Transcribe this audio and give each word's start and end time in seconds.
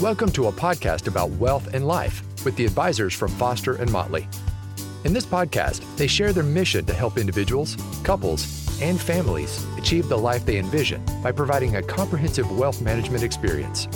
Welcome 0.00 0.30
to 0.34 0.46
a 0.46 0.52
podcast 0.52 1.08
about 1.08 1.30
wealth 1.30 1.74
and 1.74 1.84
life 1.84 2.22
with 2.44 2.54
the 2.54 2.64
advisors 2.64 3.12
from 3.12 3.32
Foster 3.32 3.74
and 3.74 3.90
Motley. 3.90 4.28
In 5.02 5.12
this 5.12 5.26
podcast, 5.26 5.84
they 5.96 6.06
share 6.06 6.32
their 6.32 6.44
mission 6.44 6.84
to 6.84 6.94
help 6.94 7.18
individuals, 7.18 7.76
couples, 8.04 8.80
and 8.80 9.00
families 9.00 9.66
achieve 9.76 10.08
the 10.08 10.16
life 10.16 10.46
they 10.46 10.58
envision 10.58 11.04
by 11.20 11.32
providing 11.32 11.74
a 11.74 11.82
comprehensive 11.82 12.48
wealth 12.56 12.80
management 12.80 13.24
experience. 13.24 13.88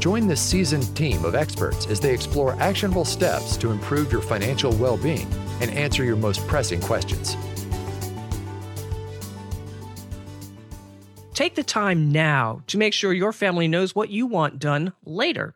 Join 0.00 0.26
this 0.26 0.40
seasoned 0.40 0.96
team 0.96 1.24
of 1.24 1.36
experts 1.36 1.86
as 1.86 2.00
they 2.00 2.12
explore 2.12 2.60
actionable 2.60 3.04
steps 3.04 3.56
to 3.58 3.70
improve 3.70 4.10
your 4.10 4.22
financial 4.22 4.72
well 4.72 4.96
being 4.96 5.32
and 5.60 5.70
answer 5.70 6.02
your 6.02 6.16
most 6.16 6.44
pressing 6.48 6.80
questions. 6.80 7.36
Take 11.34 11.54
the 11.54 11.62
time 11.62 12.12
now 12.12 12.62
to 12.66 12.76
make 12.76 12.92
sure 12.92 13.10
your 13.14 13.32
family 13.32 13.66
knows 13.66 13.94
what 13.94 14.10
you 14.10 14.26
want 14.26 14.58
done 14.58 14.92
later. 15.06 15.54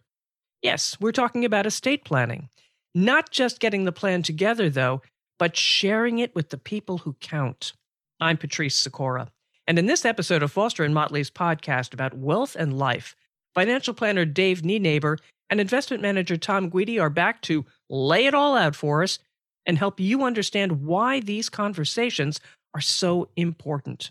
Yes, 0.62 0.96
we're 1.00 1.12
talking 1.12 1.44
about 1.44 1.66
estate 1.66 2.02
planning. 2.02 2.48
Not 2.94 3.30
just 3.30 3.60
getting 3.60 3.84
the 3.84 3.92
plan 3.92 4.22
together, 4.22 4.70
though, 4.70 5.02
but 5.38 5.54
sharing 5.54 6.18
it 6.18 6.34
with 6.34 6.48
the 6.48 6.56
people 6.56 6.98
who 6.98 7.12
count. 7.20 7.74
I'm 8.20 8.38
Patrice 8.38 8.74
Sikora, 8.74 9.28
and 9.66 9.78
in 9.78 9.84
this 9.84 10.06
episode 10.06 10.42
of 10.42 10.50
Foster 10.50 10.82
and 10.82 10.94
Motley's 10.94 11.30
podcast 11.30 11.92
about 11.92 12.16
wealth 12.16 12.56
and 12.58 12.78
life, 12.78 13.14
financial 13.54 13.92
planner 13.92 14.24
Dave 14.24 14.62
Nienaber 14.62 15.18
and 15.50 15.60
investment 15.60 16.02
manager 16.02 16.38
Tom 16.38 16.70
Guidi 16.70 16.98
are 16.98 17.10
back 17.10 17.42
to 17.42 17.66
lay 17.90 18.24
it 18.24 18.32
all 18.32 18.56
out 18.56 18.74
for 18.74 19.02
us 19.02 19.18
and 19.66 19.76
help 19.76 20.00
you 20.00 20.22
understand 20.22 20.86
why 20.86 21.20
these 21.20 21.50
conversations 21.50 22.40
are 22.72 22.80
so 22.80 23.28
important. 23.36 24.10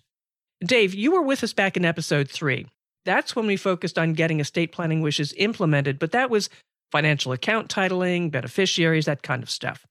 Dave, 0.62 0.94
you 0.94 1.12
were 1.12 1.22
with 1.22 1.44
us 1.44 1.54
back 1.54 1.76
in 1.76 1.86
episode 1.86 2.30
three. 2.30 2.68
That's 3.04 3.36
when 3.36 3.46
we 3.46 3.58
focused 3.58 3.98
on 4.00 4.14
getting 4.14 4.40
estate 4.40 4.72
planning 4.72 5.02
wishes 5.02 5.34
implemented, 5.38 6.00
but 6.00 6.12
that 6.12 6.30
was 6.30 6.50
financial 6.92 7.32
account 7.32 7.70
titling, 7.70 8.32
beneficiaries, 8.32 9.06
that 9.06 9.22
kind 9.22 9.44
of 9.44 9.50
stuff. 9.50 9.86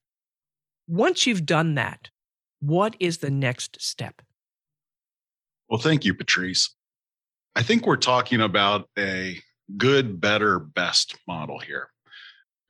Once 0.88 1.26
you've 1.26 1.46
done 1.46 1.74
that, 1.74 2.10
what 2.60 2.96
is 2.98 3.18
the 3.18 3.30
next 3.30 3.80
step? 3.80 4.22
Well, 5.68 5.80
thank 5.80 6.04
you, 6.04 6.14
Patrice. 6.14 6.74
I 7.54 7.62
think 7.62 7.86
we're 7.86 7.96
talking 7.96 8.40
about 8.40 8.88
a 8.98 9.38
good, 9.76 10.20
better, 10.20 10.58
best 10.58 11.16
model 11.28 11.58
here. 11.58 11.88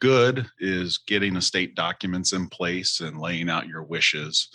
Good 0.00 0.47
is 0.59 0.98
getting 0.98 1.37
estate 1.37 1.75
documents 1.75 2.33
in 2.33 2.48
place 2.48 3.00
and 3.00 3.19
laying 3.19 3.48
out 3.48 3.69
your 3.69 3.83
wishes 3.83 4.48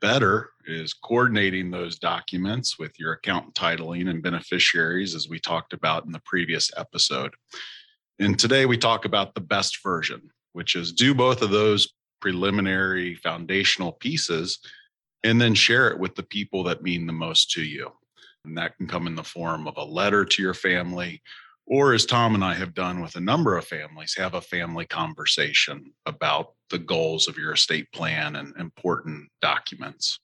better 0.00 0.50
is 0.66 0.92
coordinating 0.92 1.70
those 1.70 1.98
documents 1.98 2.78
with 2.78 2.98
your 2.98 3.12
account 3.12 3.54
titling 3.54 4.08
and 4.08 4.22
beneficiaries, 4.22 5.14
as 5.14 5.28
we 5.28 5.38
talked 5.38 5.72
about 5.72 6.04
in 6.04 6.12
the 6.12 6.22
previous 6.24 6.70
episode. 6.76 7.34
And 8.18 8.38
today 8.38 8.66
we 8.66 8.76
talk 8.76 9.04
about 9.04 9.34
the 9.34 9.40
best 9.40 9.82
version, 9.82 10.30
which 10.52 10.76
is 10.76 10.92
do 10.92 11.14
both 11.14 11.42
of 11.42 11.50
those 11.50 11.92
preliminary 12.20 13.14
foundational 13.14 13.92
pieces 13.92 14.58
and 15.24 15.40
then 15.40 15.54
share 15.54 15.88
it 15.88 15.98
with 15.98 16.14
the 16.14 16.22
people 16.22 16.64
that 16.64 16.82
mean 16.82 17.06
the 17.06 17.12
most 17.12 17.50
to 17.52 17.62
you. 17.62 17.92
And 18.44 18.56
that 18.56 18.76
can 18.76 18.86
come 18.86 19.06
in 19.06 19.14
the 19.14 19.24
form 19.24 19.66
of 19.66 19.76
a 19.76 19.84
letter 19.84 20.24
to 20.24 20.42
your 20.42 20.54
family 20.54 21.22
or 21.70 21.94
as 21.94 22.04
Tom 22.04 22.34
and 22.34 22.44
I 22.44 22.54
have 22.54 22.74
done 22.74 23.00
with 23.00 23.14
a 23.14 23.20
number 23.20 23.56
of 23.56 23.64
families, 23.64 24.16
have 24.18 24.34
a 24.34 24.40
family 24.40 24.84
conversation 24.84 25.92
about 26.04 26.54
the 26.68 26.78
goals 26.78 27.28
of 27.28 27.38
your 27.38 27.52
estate 27.52 27.90
plan 27.92 28.34
and 28.34 28.54
important 28.56 29.28
documents. 29.40 30.18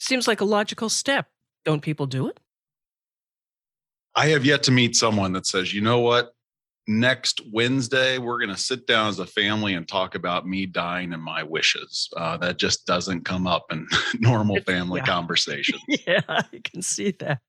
Seems 0.00 0.26
like 0.26 0.40
a 0.40 0.44
logical 0.44 0.88
step. 0.88 1.28
Don't 1.64 1.82
people 1.82 2.06
do 2.06 2.26
it? 2.26 2.40
I 4.16 4.26
have 4.28 4.44
yet 4.44 4.64
to 4.64 4.72
meet 4.72 4.96
someone 4.96 5.32
that 5.34 5.46
says, 5.46 5.72
you 5.72 5.80
know 5.80 6.00
what? 6.00 6.32
Next 6.88 7.42
Wednesday, 7.52 8.18
we're 8.18 8.38
going 8.38 8.54
to 8.54 8.60
sit 8.60 8.86
down 8.86 9.08
as 9.08 9.20
a 9.20 9.26
family 9.26 9.74
and 9.74 9.86
talk 9.86 10.16
about 10.16 10.48
me 10.48 10.66
dying 10.66 11.12
and 11.12 11.22
my 11.22 11.44
wishes. 11.44 12.08
Uh, 12.16 12.38
that 12.38 12.58
just 12.58 12.86
doesn't 12.86 13.24
come 13.24 13.46
up 13.46 13.66
in 13.70 13.86
normal 14.18 14.60
family 14.62 15.00
yeah. 15.00 15.06
conversation. 15.14 15.78
yeah, 15.86 16.22
I 16.28 16.60
can 16.64 16.82
see 16.82 17.12
that. 17.20 17.40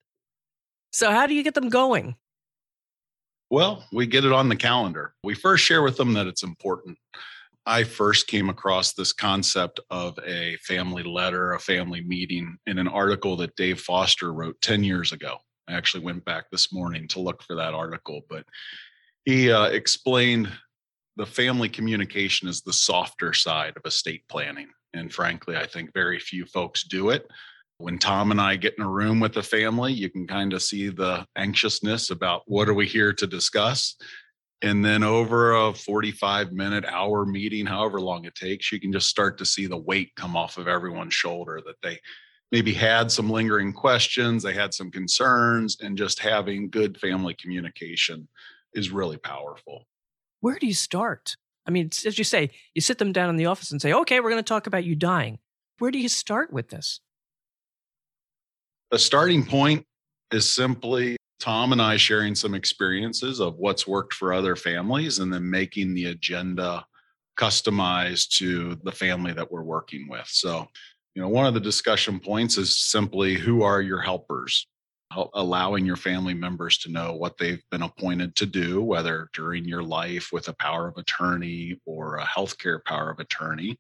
So, 0.92 1.10
how 1.10 1.26
do 1.26 1.34
you 1.34 1.44
get 1.44 1.54
them 1.54 1.70
going? 1.70 2.16
Well, 3.50 3.84
we 3.92 4.06
get 4.06 4.26
it 4.26 4.32
on 4.32 4.48
the 4.48 4.56
calendar. 4.56 5.14
We 5.24 5.34
first 5.34 5.64
share 5.64 5.82
with 5.82 5.98
them 5.98 6.14
that 6.14 6.28
it's 6.28 6.44
important. 6.44 6.98
I 7.66 7.84
first 7.84 8.28
came 8.28 8.50
across 8.50 8.94
this 8.94 9.12
concept 9.12 9.80
of 9.90 10.18
a 10.26 10.56
family 10.58 11.04
letter, 11.04 11.54
a 11.54 11.60
family 11.60 12.02
meeting 12.02 12.58
in 12.68 12.78
an 12.78 12.88
article 12.88 13.36
that 13.38 13.56
Dave 13.56 13.82
Foster 13.82 14.34
wrote 14.34 14.60
10 14.62 14.84
years 14.84 15.12
ago. 15.12 15.38
I 15.68 15.74
actually 15.74 16.04
went 16.04 16.26
back 16.26 16.50
this 16.52 16.74
morning 16.74 17.08
to 17.10 17.20
look 17.20 17.44
for 17.44 17.56
that 17.56 17.74
article, 17.74 18.22
but 18.30 18.46
he 19.26 19.52
uh, 19.52 19.66
explained 19.66 20.52
the 21.16 21.26
family 21.26 21.70
communication 21.70 22.48
is 22.48 22.62
the 22.62 22.74
softer 22.74 23.34
side 23.34 23.74
of 23.78 23.86
estate 23.86 24.24
planning. 24.30 24.70
And 24.94 25.14
frankly, 25.14 25.56
I 25.56 25.68
think 25.68 25.94
very 25.94 26.20
few 26.20 26.46
folks 26.46 26.84
do 26.84 27.10
it 27.10 27.28
when 27.80 27.98
Tom 27.98 28.32
and 28.32 28.42
I 28.42 28.58
get 28.58 28.76
in 28.78 28.84
a 28.84 28.90
room 28.90 29.22
with 29.22 29.34
the 29.34 29.42
family, 29.42 29.94
you 29.94 30.10
can 30.10 30.28
kind 30.28 30.52
of 30.52 30.62
see 30.62 30.90
the 30.90 31.26
anxiousness 31.38 32.10
about 32.10 32.42
what 32.46 32.68
are 32.68 32.74
we 32.74 32.86
here 32.86 33.14
to 33.14 33.26
discuss. 33.26 33.96
And 34.62 34.84
then 34.84 35.02
over 35.02 35.54
a 35.54 35.74
45 35.74 36.52
minute 36.52 36.84
hour 36.86 37.26
meeting, 37.26 37.66
however 37.66 38.02
long 38.02 38.26
it 38.26 38.36
takes, 38.36 38.70
you 38.74 38.82
can 38.82 38.92
just 38.92 39.08
start 39.08 39.38
to 39.38 39.46
see 39.46 39.66
the 39.66 39.78
weight 39.78 40.12
come 40.18 40.36
off 40.36 40.58
of 40.58 40.68
everyone's 40.68 41.14
shoulder 41.14 41.62
that 41.66 41.78
they 41.82 41.98
maybe 42.52 42.74
had 42.74 43.10
some 43.12 43.30
lingering 43.30 43.72
questions, 43.72 44.44
they 44.44 44.54
had 44.54 44.74
some 44.74 44.92
concerns, 44.92 45.78
and 45.80 45.98
just 45.98 46.20
having 46.20 46.70
good 46.70 47.00
family 47.00 47.34
communication 47.34 48.28
is 48.74 48.90
really 48.90 49.18
powerful. 49.18 49.86
Where 50.42 50.60
do 50.60 50.68
you 50.68 50.74
start? 50.74 51.38
I 51.66 51.72
mean, 51.72 51.92
as 52.06 52.18
you 52.18 52.26
say, 52.26 52.50
you 52.74 52.82
sit 52.82 52.98
them 52.98 53.14
down 53.14 53.30
in 53.30 53.38
the 53.38 53.46
office 53.46 53.72
and 53.72 53.82
say, 53.82 53.94
okay, 53.94 54.20
we're 54.20 54.32
going 54.32 54.44
to 54.44 54.48
talk 54.48 54.68
about 54.68 54.84
you 54.84 54.96
dying. 54.96 55.40
Where 55.78 55.92
do 55.92 56.00
you 56.00 56.10
start 56.10 56.52
with 56.52 56.68
this? 56.68 57.00
A 58.92 58.98
starting 58.98 59.46
point 59.46 59.86
is 60.32 60.52
simply 60.52 61.16
Tom 61.40 61.74
and 61.74 61.82
I 61.82 61.98
sharing 61.98 62.34
some 62.34 62.56
experiences 62.56 63.40
of 63.40 63.58
what's 63.58 63.88
worked 63.88 64.16
for 64.16 64.34
other 64.34 64.56
families 64.56 65.20
and 65.20 65.32
then 65.32 65.48
making 65.48 65.94
the 65.94 66.06
agenda 66.06 66.84
customized 67.38 68.30
to 68.38 68.80
the 68.84 68.92
family 68.92 69.32
that 69.34 69.52
we're 69.52 69.62
working 69.62 70.08
with. 70.10 70.28
So, 70.28 70.68
you 71.14 71.22
know, 71.22 71.30
one 71.30 71.46
of 71.46 71.54
the 71.54 71.60
discussion 71.60 72.20
points 72.20 72.58
is 72.58 72.80
simply 72.80 73.36
who 73.36 73.62
are 73.62 73.80
your 73.80 74.02
helpers? 74.02 74.66
Allowing 75.36 75.86
your 75.86 75.96
family 75.96 76.34
members 76.34 76.80
to 76.80 76.92
know 76.92 77.14
what 77.14 77.38
they've 77.38 77.64
been 77.70 77.84
appointed 77.84 78.36
to 78.38 78.48
do, 78.48 78.82
whether 78.82 79.30
during 79.34 79.66
your 79.66 79.84
life 79.84 80.30
with 80.34 80.48
a 80.48 80.54
power 80.54 80.88
of 80.88 80.98
attorney 80.98 81.80
or 81.86 82.18
a 82.18 82.26
healthcare 82.26 82.84
power 82.84 83.12
of 83.12 83.20
attorney, 83.20 83.80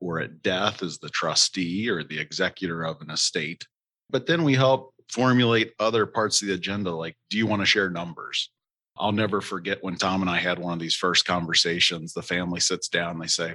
or 0.00 0.20
at 0.20 0.42
death 0.42 0.82
as 0.82 0.98
the 0.98 1.08
trustee 1.10 1.88
or 1.88 2.02
the 2.02 2.18
executor 2.18 2.84
of 2.84 3.00
an 3.00 3.10
estate. 3.10 3.64
But 4.10 4.26
then 4.26 4.42
we 4.44 4.54
help 4.54 4.94
formulate 5.10 5.72
other 5.78 6.06
parts 6.06 6.42
of 6.42 6.48
the 6.48 6.54
agenda, 6.54 6.90
like, 6.90 7.16
do 7.30 7.38
you 7.38 7.46
want 7.46 7.62
to 7.62 7.66
share 7.66 7.90
numbers? 7.90 8.50
I'll 8.96 9.12
never 9.12 9.40
forget 9.40 9.82
when 9.82 9.96
Tom 9.96 10.22
and 10.22 10.30
I 10.30 10.38
had 10.38 10.58
one 10.58 10.72
of 10.72 10.80
these 10.80 10.96
first 10.96 11.24
conversations. 11.24 12.12
The 12.12 12.22
family 12.22 12.60
sits 12.60 12.88
down 12.88 13.18
they 13.18 13.26
say, 13.26 13.54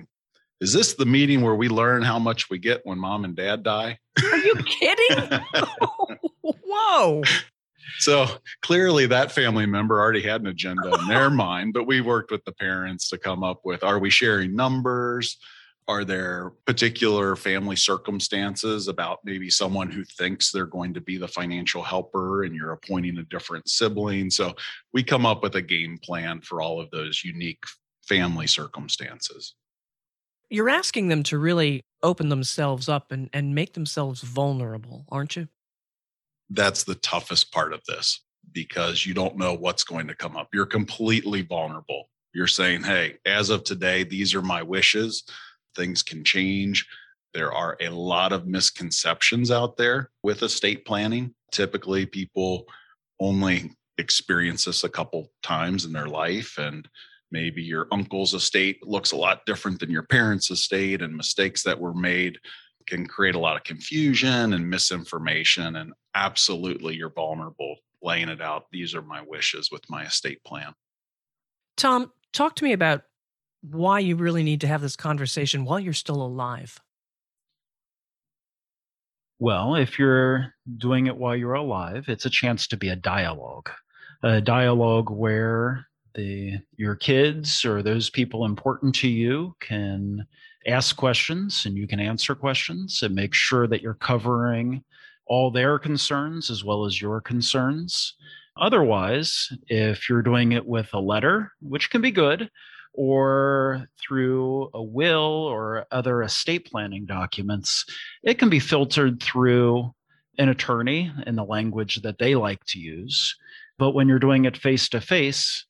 Is 0.62 0.74
this 0.74 0.94
the 0.94 1.06
meeting 1.06 1.42
where 1.42 1.56
we 1.56 1.70
learn 1.70 2.02
how 2.02 2.18
much 2.18 2.50
we 2.50 2.60
get 2.60 2.82
when 2.86 2.98
mom 2.98 3.26
and 3.26 3.36
dad 3.36 3.64
die? 3.64 3.98
Are 4.24 4.38
you 4.38 4.56
kidding? 4.66 5.40
Whoa. 6.42 7.24
So 8.00 8.28
clearly, 8.62 9.06
that 9.08 9.32
family 9.32 9.66
member 9.66 10.00
already 10.00 10.22
had 10.22 10.42
an 10.42 10.48
agenda 10.48 10.94
in 10.94 11.08
their 11.08 11.30
mind, 11.30 11.74
but 11.74 11.86
we 11.86 12.02
worked 12.02 12.32
with 12.32 12.44
the 12.46 12.52
parents 12.54 13.10
to 13.10 13.18
come 13.18 13.44
up 13.44 13.62
with 13.64 13.84
are 13.84 14.00
we 14.00 14.10
sharing 14.10 14.56
numbers? 14.56 15.38
Are 15.88 16.06
there 16.06 16.52
particular 16.66 17.36
family 17.36 17.76
circumstances 17.76 18.88
about 18.88 19.20
maybe 19.26 19.50
someone 19.50 19.92
who 19.92 20.04
thinks 20.04 20.52
they're 20.52 20.66
going 20.66 20.94
to 20.94 21.02
be 21.02 21.18
the 21.18 21.28
financial 21.28 21.84
helper 21.84 22.44
and 22.44 22.56
you're 22.56 22.72
appointing 22.72 23.18
a 23.18 23.24
different 23.24 23.70
sibling? 23.70 24.30
So 24.30 24.56
we 24.94 25.04
come 25.04 25.26
up 25.26 25.44
with 25.44 25.56
a 25.56 25.62
game 25.62 25.98
plan 26.02 26.42
for 26.42 26.62
all 26.62 26.80
of 26.80 26.90
those 26.92 27.24
unique 27.24 27.64
family 28.08 28.48
circumstances. 28.48 29.56
You're 30.50 30.70
asking 30.70 31.10
them 31.10 31.24
to 31.24 31.38
really 31.38 31.82
open 32.02 32.30
themselves 32.30 32.88
up 32.88 33.12
and, 33.12 33.30
and 33.34 33.56
make 33.56 33.74
themselves 33.74 34.22
vulnerable, 34.22 35.06
aren't 35.10 35.36
you? 35.36 35.48
That's 36.50 36.84
the 36.84 36.96
toughest 36.96 37.52
part 37.52 37.74
of 37.74 37.82
this 37.88 38.22
because 38.52 39.06
you 39.06 39.14
don't 39.14 39.38
know 39.38 39.54
what's 39.54 39.84
going 39.84 40.08
to 40.08 40.16
come 40.16 40.38
up. 40.38 40.50
You're 40.54 40.66
completely 40.66 41.42
vulnerable. 41.42 42.10
You're 42.34 42.48
saying, 42.48 42.84
hey, 42.84 43.18
as 43.26 43.50
of 43.50 43.64
today, 43.64 44.04
these 44.04 44.34
are 44.36 44.42
my 44.42 44.64
wishes 44.64 45.24
things 45.76 46.04
can 46.04 46.24
change. 46.24 46.88
There 47.34 47.52
are 47.52 47.78
a 47.82 47.90
lot 47.90 48.32
of 48.32 48.48
misconceptions 48.48 49.52
out 49.52 49.78
there 49.78 50.10
with 50.22 50.44
estate 50.44 50.86
planning. 50.86 51.34
Typically, 51.52 52.06
people 52.06 52.66
only 53.20 53.72
experience 53.98 54.66
this 54.66 54.84
a 54.84 54.90
couple 54.90 55.32
times 55.42 55.86
in 55.86 55.94
their 55.94 56.08
life 56.08 56.58
and 56.58 56.88
maybe 57.32 57.62
your 57.62 57.88
uncle's 57.92 58.34
estate 58.34 58.80
looks 58.86 59.12
a 59.12 59.16
lot 59.16 59.46
different 59.46 59.80
than 59.80 59.92
your 59.92 60.04
parents' 60.04 60.50
estate 60.50 61.02
and 61.02 61.16
mistakes 61.16 61.64
that 61.64 61.80
were 61.80 61.94
made 61.94 62.38
can 62.88 63.06
create 63.06 63.36
a 63.36 63.40
lot 63.40 63.56
of 63.56 63.64
confusion 63.64 64.54
and 64.54 64.70
misinformation 64.70 65.76
and 65.76 65.94
absolutely 66.16 66.96
you're 66.96 67.14
vulnerable 67.14 67.76
laying 68.02 68.30
it 68.30 68.42
out 68.42 68.66
these 68.72 68.96
are 68.96 69.04
my 69.04 69.22
wishes 69.22 69.70
with 69.72 69.84
my 69.90 70.04
estate 70.04 70.44
plan 70.44 70.74
Tom, 71.78 72.12
talk 72.32 72.56
to 72.56 72.64
me 72.64 72.74
about 72.74 73.04
why 73.64 74.00
you 74.00 74.16
really 74.16 74.44
need 74.44 74.62
to 74.62 74.68
have 74.68 74.82
this 74.82 74.96
conversation 74.96 75.64
while 75.64 75.80
you're 75.80 75.94
still 75.94 76.22
alive. 76.22 76.80
Well, 79.40 79.76
if 79.76 79.98
you're 79.98 80.54
doing 80.78 81.08
it 81.08 81.18
while 81.18 81.36
you're 81.36 81.54
alive, 81.54 82.06
it's 82.08 82.26
a 82.26 82.30
chance 82.30 82.68
to 82.68 82.78
be 82.78 82.90
a 82.90 82.96
dialogue, 82.96 83.70
a 84.22 84.42
dialogue 84.42 85.10
where 85.10 85.88
the 86.14 86.60
your 86.78 86.96
kids 86.96 87.66
or 87.66 87.82
those 87.82 88.10
people 88.10 88.46
important 88.46 88.94
to 88.96 89.08
you 89.08 89.56
can 89.60 90.26
ask 90.68 90.96
questions 90.96 91.66
and 91.66 91.76
you 91.76 91.88
can 91.88 92.00
answer 92.00 92.36
questions 92.36 93.02
and 93.02 93.16
make 93.16 93.34
sure 93.34 93.68
that 93.68 93.82
you're 93.82 93.96
covering 93.96 94.84
all 95.26 95.50
their 95.50 95.80
concerns 95.80 96.50
as 96.50 96.64
well 96.64 96.86
as 96.86 97.02
your 97.02 97.20
concerns. 97.20 98.14
Otherwise, 98.58 99.50
if 99.68 100.08
you're 100.08 100.22
doing 100.22 100.52
it 100.52 100.66
with 100.66 100.90
a 100.94 101.00
letter, 101.00 101.52
which 101.62 101.90
can 101.90 102.02
be 102.02 102.12
good, 102.12 102.50
or 102.94 103.88
through 104.00 104.70
a 104.74 104.82
will 104.82 105.48
or 105.50 105.86
other 105.92 106.22
estate 106.22 106.70
planning 106.70 107.06
documents, 107.06 107.86
it 108.24 108.38
can 108.38 108.50
be 108.50 108.60
filtered 108.60 109.22
through 109.22 109.92
an 110.38 110.50
attorney 110.50 111.12
in 111.28 111.36
the 111.36 111.44
language 111.44 112.02
that 112.02 112.18
they 112.18 112.36
like 112.36 112.64
to 112.66 112.80
use. 112.80 113.36
But 113.78 113.92
when 113.92 114.08
you're 114.08 114.20
doing 114.20 114.46
it 114.46 114.58
face 114.58 114.90
to 114.90 115.02
face, 115.02 115.66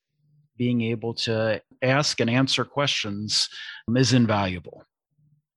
being 0.58 0.82
able 0.82 1.14
to 1.14 1.62
ask 1.82 2.20
and 2.20 2.30
answer 2.30 2.64
questions 2.64 3.50
is 3.96 4.14
invaluable. 4.14 4.84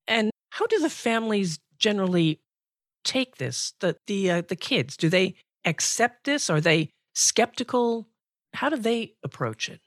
And 0.08 0.30
how 0.50 0.66
do 0.66 0.78
the 0.78 0.90
families 0.90 1.58
generally 1.78 2.40
take 3.04 3.36
this? 3.36 3.74
The 3.80 3.96
the 4.06 4.30
uh, 4.30 4.42
the 4.48 4.56
kids 4.56 4.96
do 4.96 5.08
they 5.08 5.34
accept 5.64 6.24
this? 6.24 6.48
Are 6.48 6.60
they 6.60 6.90
skeptical? 7.14 8.08
How 8.54 8.70
do 8.70 8.76
they 8.76 9.14
approach 9.22 9.68
it? 9.68 9.80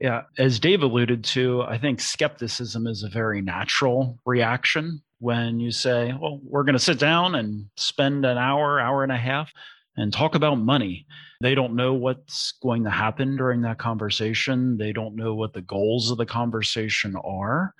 Yeah, 0.00 0.22
as 0.38 0.58
Dave 0.58 0.82
alluded 0.82 1.24
to, 1.24 1.62
I 1.62 1.76
think 1.76 2.00
skepticism 2.00 2.86
is 2.86 3.02
a 3.02 3.10
very 3.10 3.42
natural 3.42 4.18
reaction 4.24 5.02
when 5.18 5.60
you 5.60 5.70
say, 5.70 6.14
well, 6.18 6.40
we're 6.42 6.64
going 6.64 6.74
to 6.74 6.78
sit 6.78 6.98
down 6.98 7.34
and 7.34 7.66
spend 7.76 8.24
an 8.24 8.38
hour, 8.38 8.80
hour 8.80 9.02
and 9.02 9.12
a 9.12 9.18
half 9.18 9.52
and 9.96 10.10
talk 10.10 10.34
about 10.34 10.54
money. 10.56 11.06
They 11.42 11.54
don't 11.54 11.76
know 11.76 11.92
what's 11.92 12.52
going 12.62 12.84
to 12.84 12.90
happen 12.90 13.36
during 13.36 13.60
that 13.62 13.78
conversation. 13.78 14.78
They 14.78 14.92
don't 14.92 15.16
know 15.16 15.34
what 15.34 15.52
the 15.52 15.60
goals 15.60 16.10
of 16.10 16.16
the 16.16 16.26
conversation 16.26 17.14
are. 17.16 17.74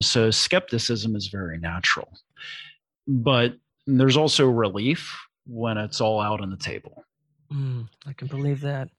So 0.00 0.30
skepticism 0.30 1.16
is 1.16 1.26
very 1.26 1.58
natural. 1.58 2.08
But 3.08 3.54
there's 3.88 4.16
also 4.16 4.48
relief 4.48 5.16
when 5.46 5.76
it's 5.76 6.00
all 6.00 6.20
out 6.20 6.40
on 6.40 6.50
the 6.50 6.56
table. 6.56 7.04
Mm, 7.52 7.88
I 8.06 8.12
can 8.12 8.28
believe 8.28 8.60
that. 8.60 8.90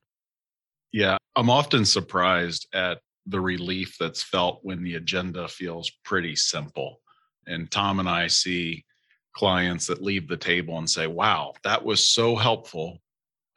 Yeah, 0.95 1.17
I'm 1.35 1.49
often 1.49 1.83
surprised 1.83 2.73
at 2.73 3.01
the 3.25 3.41
relief 3.41 3.97
that's 3.99 4.23
felt 4.23 4.61
when 4.63 4.81
the 4.81 4.95
agenda 4.95 5.45
feels 5.49 5.91
pretty 6.05 6.37
simple. 6.37 7.01
And 7.47 7.69
Tom 7.69 7.99
and 7.99 8.07
I 8.07 8.27
see 8.27 8.85
clients 9.33 9.87
that 9.87 10.01
leave 10.01 10.29
the 10.29 10.37
table 10.37 10.77
and 10.77 10.89
say, 10.89 11.07
wow, 11.07 11.53
that 11.65 11.83
was 11.83 12.07
so 12.07 12.37
helpful. 12.37 13.01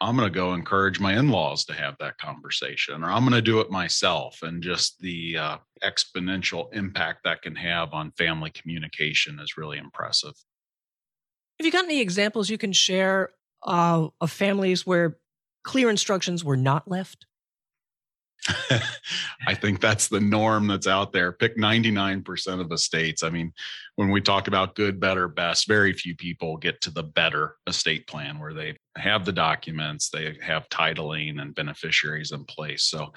I'm 0.01 0.17
going 0.17 0.27
to 0.27 0.35
go 0.35 0.53
encourage 0.53 0.99
my 0.99 1.17
in 1.17 1.29
laws 1.29 1.65
to 1.67 1.75
have 1.75 1.95
that 2.01 2.19
conversation, 2.19 3.05
or 3.05 3.13
I'm 3.13 3.23
going 3.23 3.35
to 3.35 3.41
do 3.41 3.61
it 3.61 3.71
myself. 3.71 4.43
And 4.43 4.61
just 4.61 4.99
the 4.99 5.37
uh, 5.37 5.59
exponential 5.85 6.75
impact 6.75 7.21
that 7.23 7.43
can 7.43 7.55
have 7.55 7.93
on 7.93 8.11
family 8.19 8.51
communication 8.51 9.39
is 9.39 9.57
really 9.57 9.79
impressive. 9.79 10.35
Have 11.61 11.67
you 11.67 11.71
got 11.71 11.85
any 11.85 12.01
examples 12.01 12.51
you 12.51 12.59
can 12.59 12.73
share 12.73 13.31
uh, 13.63 14.09
of 14.21 14.33
families 14.33 14.85
where 14.85 15.19
clear 15.69 15.91
instructions 15.91 16.43
were 16.43 16.57
not 16.57 16.89
left? 16.89 17.27
I 19.47 19.55
think 19.55 19.83
that's 19.83 20.09
the 20.09 20.19
norm 20.19 20.67
that's 20.67 20.87
out 20.87 21.13
there. 21.13 21.31
Pick 21.31 21.59
99% 21.59 22.61
of 22.61 22.73
estates. 22.73 23.23
I 23.23 23.29
mean, 23.29 23.53
when 23.97 24.09
we 24.11 24.23
talk 24.23 24.49
about 24.49 24.77
good, 24.77 24.99
better, 24.99 25.29
best, 25.29 25.69
very 25.69 25.93
few 25.93 26.17
people 26.17 26.57
get 26.57 26.81
to 26.81 26.91
the 26.91 27.03
better 27.03 27.57
estate 27.67 28.07
plan 28.07 28.39
where 28.39 28.55
they 28.55 28.79
have 28.97 29.27
the 29.27 29.33
documents, 29.33 30.09
they 30.09 30.39
have 30.41 30.71
titling 30.71 31.39
and 31.39 31.55
beneficiaries 31.55 32.33
in 32.33 32.47
place. 32.47 32.85
So 32.85 33.13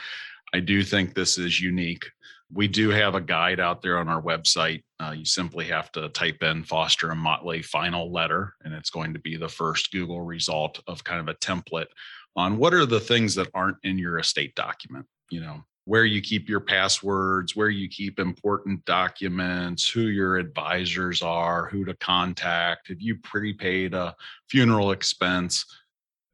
I 0.53 0.59
do 0.59 0.83
think 0.83 1.13
this 1.13 1.37
is 1.37 1.61
unique. 1.61 2.03
We 2.51 2.67
do 2.67 2.89
have 2.89 3.15
a 3.15 3.21
guide 3.21 3.61
out 3.61 3.81
there 3.81 3.97
on 3.97 4.09
our 4.09 4.21
website. 4.21 4.83
Uh, 4.99 5.11
you 5.11 5.23
simply 5.23 5.63
have 5.67 5.89
to 5.93 6.09
type 6.09 6.43
in 6.43 6.65
Foster 6.65 7.11
and 7.11 7.19
Motley 7.21 7.61
final 7.61 8.11
letter, 8.11 8.55
and 8.65 8.73
it's 8.73 8.89
going 8.89 9.13
to 9.13 9.19
be 9.19 9.37
the 9.37 9.47
first 9.47 9.93
Google 9.93 10.21
result 10.21 10.81
of 10.87 11.01
kind 11.01 11.21
of 11.21 11.29
a 11.29 11.37
template 11.37 11.87
on 12.35 12.57
what 12.57 12.73
are 12.73 12.85
the 12.85 12.99
things 12.99 13.35
that 13.35 13.49
aren't 13.53 13.77
in 13.83 13.97
your 13.97 14.19
estate 14.19 14.55
document 14.55 15.05
you 15.31 15.39
know? 15.39 15.63
Where 15.85 16.05
you 16.05 16.21
keep 16.21 16.47
your 16.47 16.59
passwords 16.59 17.55
where 17.55 17.69
you 17.69 17.89
keep 17.89 18.19
important 18.19 18.85
documents 18.85 19.89
who 19.89 20.01
your 20.01 20.37
advisors 20.37 21.23
are 21.23 21.67
who 21.69 21.83
to 21.85 21.95
contact. 21.95 22.91
If 22.91 23.01
you 23.01 23.15
prepaid 23.15 23.95
a 23.95 24.15
funeral 24.47 24.91
expense? 24.91 25.65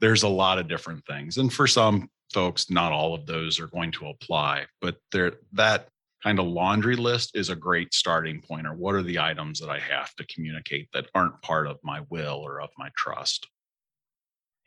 There's 0.02 0.24
a 0.24 0.28
lot 0.28 0.60
of 0.60 0.68
different 0.68 1.06
things 1.06 1.38
and 1.38 1.52
for 1.52 1.66
some 1.66 2.10
folks 2.34 2.70
not 2.70 2.92
all 2.92 3.14
of 3.14 3.26
those 3.26 3.58
are 3.58 3.68
going 3.68 3.90
to 3.90 4.08
apply 4.08 4.66
but 4.82 4.98
there 5.14 5.32
that 5.54 5.88
kind 6.22 6.40
of 6.40 6.46
laundry 6.46 6.98
list 6.98 7.32
is 7.36 7.50
a 7.50 7.56
great 7.56 7.94
starting 7.94 8.42
point 8.42 8.68
or 8.68 8.74
what 8.74 8.94
are 8.94 9.02
the 9.02 9.18
items 9.18 9.60
that 9.60 9.70
i 9.70 9.80
have 9.80 10.14
to 10.16 10.26
communicate 10.26 10.90
that 10.94 11.08
aren't 11.16 11.42
part 11.42 11.66
of 11.66 11.80
my 11.84 12.02
will 12.10 12.36
or 12.36 12.60
of 12.60 12.70
my 12.78 12.90
trust 12.98 13.48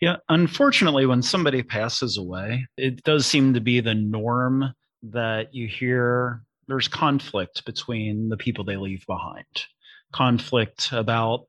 yeah, 0.01 0.17
unfortunately, 0.29 1.07
when 1.07 1.23
somebody 1.23 1.63
passes 1.63 2.17
away, 2.17 2.67
it 2.77 3.03
does 3.05 3.27
seem 3.27 3.55
to 3.55 3.61
be 3.61 3.81
the 3.81 3.95
norm 3.95 4.73
that 5.03 5.55
you 5.55 5.67
hear 5.67 6.43
there's 6.69 6.89
conflict 6.89 7.65
between 7.65 8.29
the 8.29 8.37
people 8.37 8.65
they 8.65 8.77
leave 8.77 9.05
behind, 9.07 9.65
conflict 10.13 10.91
about 10.93 11.47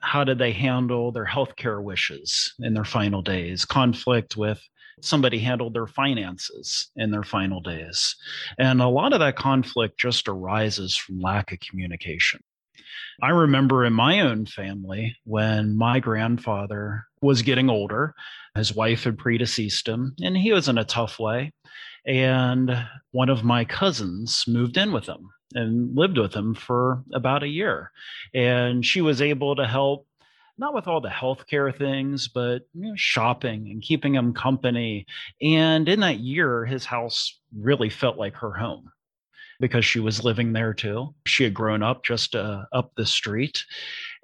how 0.00 0.22
did 0.24 0.38
they 0.38 0.52
handle 0.52 1.10
their 1.10 1.26
healthcare 1.26 1.82
wishes 1.82 2.54
in 2.60 2.74
their 2.74 2.84
final 2.84 3.22
days, 3.22 3.64
conflict 3.64 4.36
with 4.36 4.60
somebody 5.00 5.38
handled 5.38 5.74
their 5.74 5.86
finances 5.86 6.90
in 6.96 7.10
their 7.10 7.22
final 7.22 7.60
days. 7.60 8.14
And 8.58 8.80
a 8.80 8.88
lot 8.88 9.12
of 9.12 9.20
that 9.20 9.36
conflict 9.36 9.98
just 9.98 10.28
arises 10.28 10.96
from 10.96 11.20
lack 11.20 11.52
of 11.52 11.60
communication. 11.60 12.40
I 13.22 13.30
remember 13.30 13.84
in 13.84 13.92
my 13.92 14.20
own 14.20 14.46
family 14.46 15.16
when 15.24 15.76
my 15.76 15.98
grandfather 15.98 17.07
was 17.20 17.42
getting 17.42 17.70
older, 17.70 18.14
his 18.54 18.74
wife 18.74 19.04
had 19.04 19.18
predeceased 19.18 19.86
him, 19.86 20.14
and 20.22 20.36
he 20.36 20.52
was 20.52 20.68
in 20.68 20.78
a 20.78 20.84
tough 20.84 21.18
way. 21.18 21.52
And 22.06 22.70
one 23.10 23.28
of 23.28 23.44
my 23.44 23.64
cousins 23.64 24.44
moved 24.46 24.76
in 24.76 24.92
with 24.92 25.06
him 25.06 25.28
and 25.54 25.96
lived 25.96 26.18
with 26.18 26.34
him 26.34 26.54
for 26.54 27.02
about 27.12 27.42
a 27.42 27.48
year. 27.48 27.90
And 28.34 28.84
she 28.84 29.00
was 29.00 29.20
able 29.20 29.56
to 29.56 29.66
help 29.66 30.06
not 30.58 30.74
with 30.74 30.88
all 30.88 31.00
the 31.00 31.08
healthcare 31.08 31.76
things, 31.76 32.28
but 32.28 32.62
you 32.74 32.88
know, 32.88 32.94
shopping 32.96 33.68
and 33.70 33.80
keeping 33.80 34.14
him 34.14 34.34
company. 34.34 35.06
And 35.40 35.88
in 35.88 36.00
that 36.00 36.18
year, 36.18 36.64
his 36.64 36.84
house 36.84 37.38
really 37.56 37.90
felt 37.90 38.18
like 38.18 38.34
her 38.36 38.52
home 38.52 38.90
because 39.60 39.84
she 39.84 40.00
was 40.00 40.24
living 40.24 40.52
there 40.52 40.74
too. 40.74 41.14
She 41.26 41.44
had 41.44 41.54
grown 41.54 41.82
up 41.82 42.04
just 42.04 42.34
uh, 42.34 42.64
up 42.72 42.92
the 42.96 43.06
street. 43.06 43.64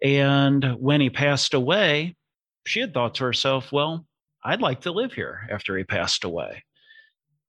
And 0.03 0.65
when 0.79 1.01
he 1.01 1.11
passed 1.11 1.55
away, 1.55 2.17
she 2.65 2.81
had 2.81 2.95
thought 2.95 3.15
to 3.17 3.25
herself, 3.25 3.73
well, 3.73 4.07
I'd 4.43 4.61
like 4.61 4.83
to 4.83 4.93
live 4.93 5.13
here 5.13 5.47
after 5.51 5.77
he 5.77 5.85
passed 5.85 6.25
away. 6.25 6.65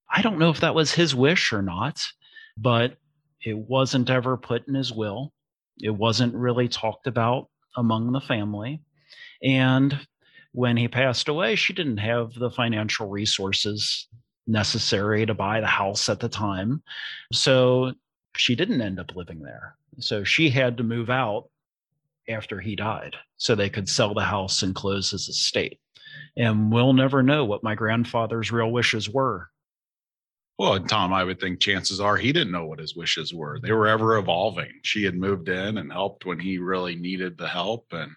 I 0.10 0.22
don't 0.22 0.40
know 0.40 0.50
if 0.50 0.62
that 0.62 0.76
was 0.76 0.94
his 0.94 1.16
wish 1.16 1.52
or 1.52 1.62
not, 1.62 2.02
but 2.58 2.98
it 3.44 3.58
wasn't 3.58 4.10
ever 4.10 4.38
put 4.38 4.68
in 4.68 4.76
his 4.76 4.94
will. 4.94 5.34
It 5.80 5.90
wasn't 5.90 6.36
really 6.36 6.68
talked 6.68 7.08
about 7.08 7.50
among 7.76 8.12
the 8.12 8.22
family. 8.22 8.82
And 9.44 10.08
when 10.54 10.78
he 10.78 10.88
passed 10.88 11.28
away, 11.28 11.56
she 11.56 11.74
didn't 11.74 11.98
have 11.98 12.34
the 12.34 12.50
financial 12.50 13.10
resources 13.10 14.08
necessary 14.48 15.26
to 15.26 15.34
buy 15.34 15.60
the 15.60 15.68
house 15.68 16.08
at 16.08 16.20
the 16.20 16.30
time. 16.30 16.82
So 17.34 17.94
she 18.38 18.56
didn't 18.56 18.82
end 18.82 19.00
up 19.00 19.16
living 19.16 19.42
there. 19.42 19.76
So 20.00 20.24
she 20.24 20.50
had 20.50 20.78
to 20.78 20.84
move 20.84 21.10
out 21.10 21.50
after 22.30 22.60
he 22.60 22.76
died 22.76 23.16
so 23.38 23.56
they 23.56 23.70
could 23.70 23.90
sell 23.90 24.14
the 24.14 24.22
house 24.22 24.64
and 24.64 24.76
close 24.76 25.12
his 25.12 25.28
estate. 25.28 25.80
And 26.38 26.72
we'll 26.72 26.94
never 26.94 27.24
know 27.24 27.46
what 27.46 27.64
my 27.64 27.76
grandfather's 27.76 28.52
real 28.52 28.72
wishes 28.72 29.10
were. 29.10 29.50
Well, 30.58 30.80
Tom, 30.80 31.12
I 31.12 31.24
would 31.24 31.40
think 31.40 31.60
chances 31.60 32.00
are 32.00 32.16
he 32.16 32.32
didn't 32.32 32.54
know 32.54 32.66
what 32.66 32.80
his 32.80 32.96
wishes 32.96 33.34
were. 33.34 33.60
They 33.62 33.74
were 33.74 33.88
ever 33.88 34.18
evolving. 34.18 34.72
She 34.84 35.04
had 35.04 35.16
moved 35.16 35.50
in 35.50 35.78
and 35.78 35.92
helped 35.92 36.26
when 36.26 36.40
he 36.40 36.58
really 36.58 36.96
needed 36.96 37.38
the 37.38 37.48
help. 37.48 37.88
And 37.92 38.12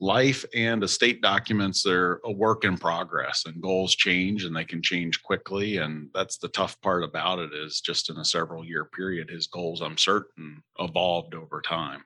life 0.00 0.44
and 0.54 0.82
estate 0.82 1.22
documents 1.22 1.86
are 1.86 2.20
a 2.24 2.32
work 2.32 2.64
in 2.64 2.76
progress 2.76 3.44
and 3.46 3.62
goals 3.62 3.94
change 3.94 4.44
and 4.44 4.54
they 4.54 4.64
can 4.64 4.82
change 4.82 5.22
quickly 5.22 5.78
and 5.78 6.10
that's 6.12 6.36
the 6.36 6.48
tough 6.48 6.78
part 6.82 7.02
about 7.02 7.38
it 7.38 7.54
is 7.54 7.80
just 7.80 8.10
in 8.10 8.18
a 8.18 8.24
several 8.24 8.62
year 8.62 8.84
period 8.84 9.30
his 9.30 9.46
goals 9.46 9.80
i'm 9.80 9.96
certain 9.96 10.62
evolved 10.80 11.34
over 11.34 11.62
time 11.62 12.04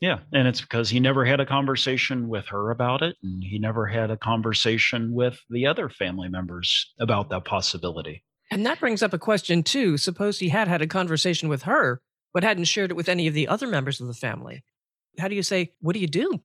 yeah 0.00 0.18
and 0.32 0.46
it's 0.46 0.60
because 0.60 0.90
he 0.90 1.00
never 1.00 1.24
had 1.24 1.40
a 1.40 1.46
conversation 1.46 2.28
with 2.28 2.46
her 2.46 2.70
about 2.70 3.02
it 3.02 3.16
and 3.22 3.42
he 3.42 3.58
never 3.58 3.86
had 3.86 4.10
a 4.10 4.16
conversation 4.16 5.12
with 5.12 5.38
the 5.50 5.66
other 5.66 5.88
family 5.88 6.28
members 6.28 6.92
about 7.00 7.30
that 7.30 7.44
possibility 7.44 8.22
And 8.50 8.64
that 8.64 8.78
brings 8.78 9.02
up 9.02 9.12
a 9.12 9.18
question, 9.18 9.62
too. 9.62 9.96
Suppose 9.96 10.38
he 10.38 10.50
had 10.50 10.68
had 10.68 10.80
a 10.82 10.86
conversation 10.86 11.48
with 11.48 11.62
her, 11.64 12.00
but 12.32 12.44
hadn't 12.44 12.64
shared 12.66 12.90
it 12.90 12.96
with 12.96 13.08
any 13.08 13.26
of 13.26 13.34
the 13.34 13.48
other 13.48 13.66
members 13.66 14.00
of 14.00 14.06
the 14.06 14.14
family. 14.14 14.62
How 15.18 15.26
do 15.28 15.34
you 15.34 15.42
say, 15.42 15.72
what 15.80 15.94
do 15.94 15.98
you 15.98 16.06
do? 16.06 16.42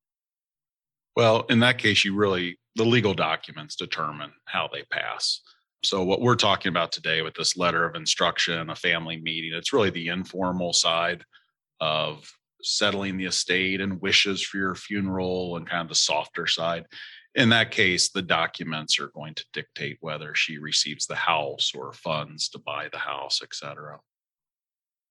Well, 1.16 1.46
in 1.50 1.60
that 1.60 1.78
case, 1.78 2.04
you 2.04 2.16
really, 2.16 2.58
the 2.76 2.86
legal 2.86 3.14
documents 3.14 3.76
determine 3.76 4.32
how 4.46 4.68
they 4.72 4.84
pass. 4.92 5.42
So, 5.84 6.04
what 6.04 6.22
we're 6.22 6.36
talking 6.36 6.70
about 6.70 6.92
today 6.92 7.22
with 7.22 7.36
this 7.36 7.58
letter 7.58 7.86
of 7.86 7.96
instruction, 7.96 8.70
a 8.70 8.76
family 8.76 9.20
meeting, 9.22 9.52
it's 9.54 9.74
really 9.74 9.90
the 9.90 10.08
informal 10.08 10.74
side 10.74 11.24
of 11.80 12.32
settling 12.64 13.18
the 13.18 13.26
estate 13.26 13.82
and 13.82 14.02
wishes 14.02 14.42
for 14.42 14.58
your 14.58 14.76
funeral 14.76 15.58
and 15.58 15.70
kind 15.70 15.82
of 15.82 15.90
the 15.90 15.96
softer 15.96 16.48
side. 16.48 16.86
In 17.34 17.50
that 17.50 17.72
case, 17.72 18.10
the 18.10 18.22
documents 18.22 19.00
are 19.00 19.12
going 19.16 19.36
to 19.36 19.46
dictate 19.54 19.98
whether 20.02 20.36
she 20.36 20.58
receives 20.58 21.08
the 21.08 21.16
house 21.16 21.72
or 21.74 21.94
funds 21.94 22.50
to 22.50 22.60
buy 22.60 22.90
the 22.92 22.98
house, 22.98 23.42
etc. 23.42 24.00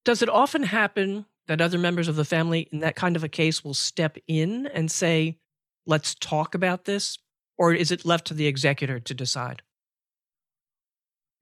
Does 0.05 0.21
it 0.21 0.29
often 0.29 0.63
happen 0.63 1.25
that 1.47 1.61
other 1.61 1.77
members 1.77 2.07
of 2.07 2.15
the 2.15 2.25
family 2.25 2.67
in 2.71 2.79
that 2.79 2.95
kind 2.95 3.15
of 3.15 3.23
a 3.23 3.29
case 3.29 3.63
will 3.63 3.73
step 3.73 4.17
in 4.27 4.67
and 4.67 4.91
say, 4.91 5.37
let's 5.85 6.15
talk 6.15 6.53
about 6.55 6.85
this? 6.85 7.17
Or 7.57 7.73
is 7.73 7.91
it 7.91 8.05
left 8.05 8.27
to 8.27 8.33
the 8.33 8.47
executor 8.47 8.99
to 8.99 9.13
decide? 9.13 9.61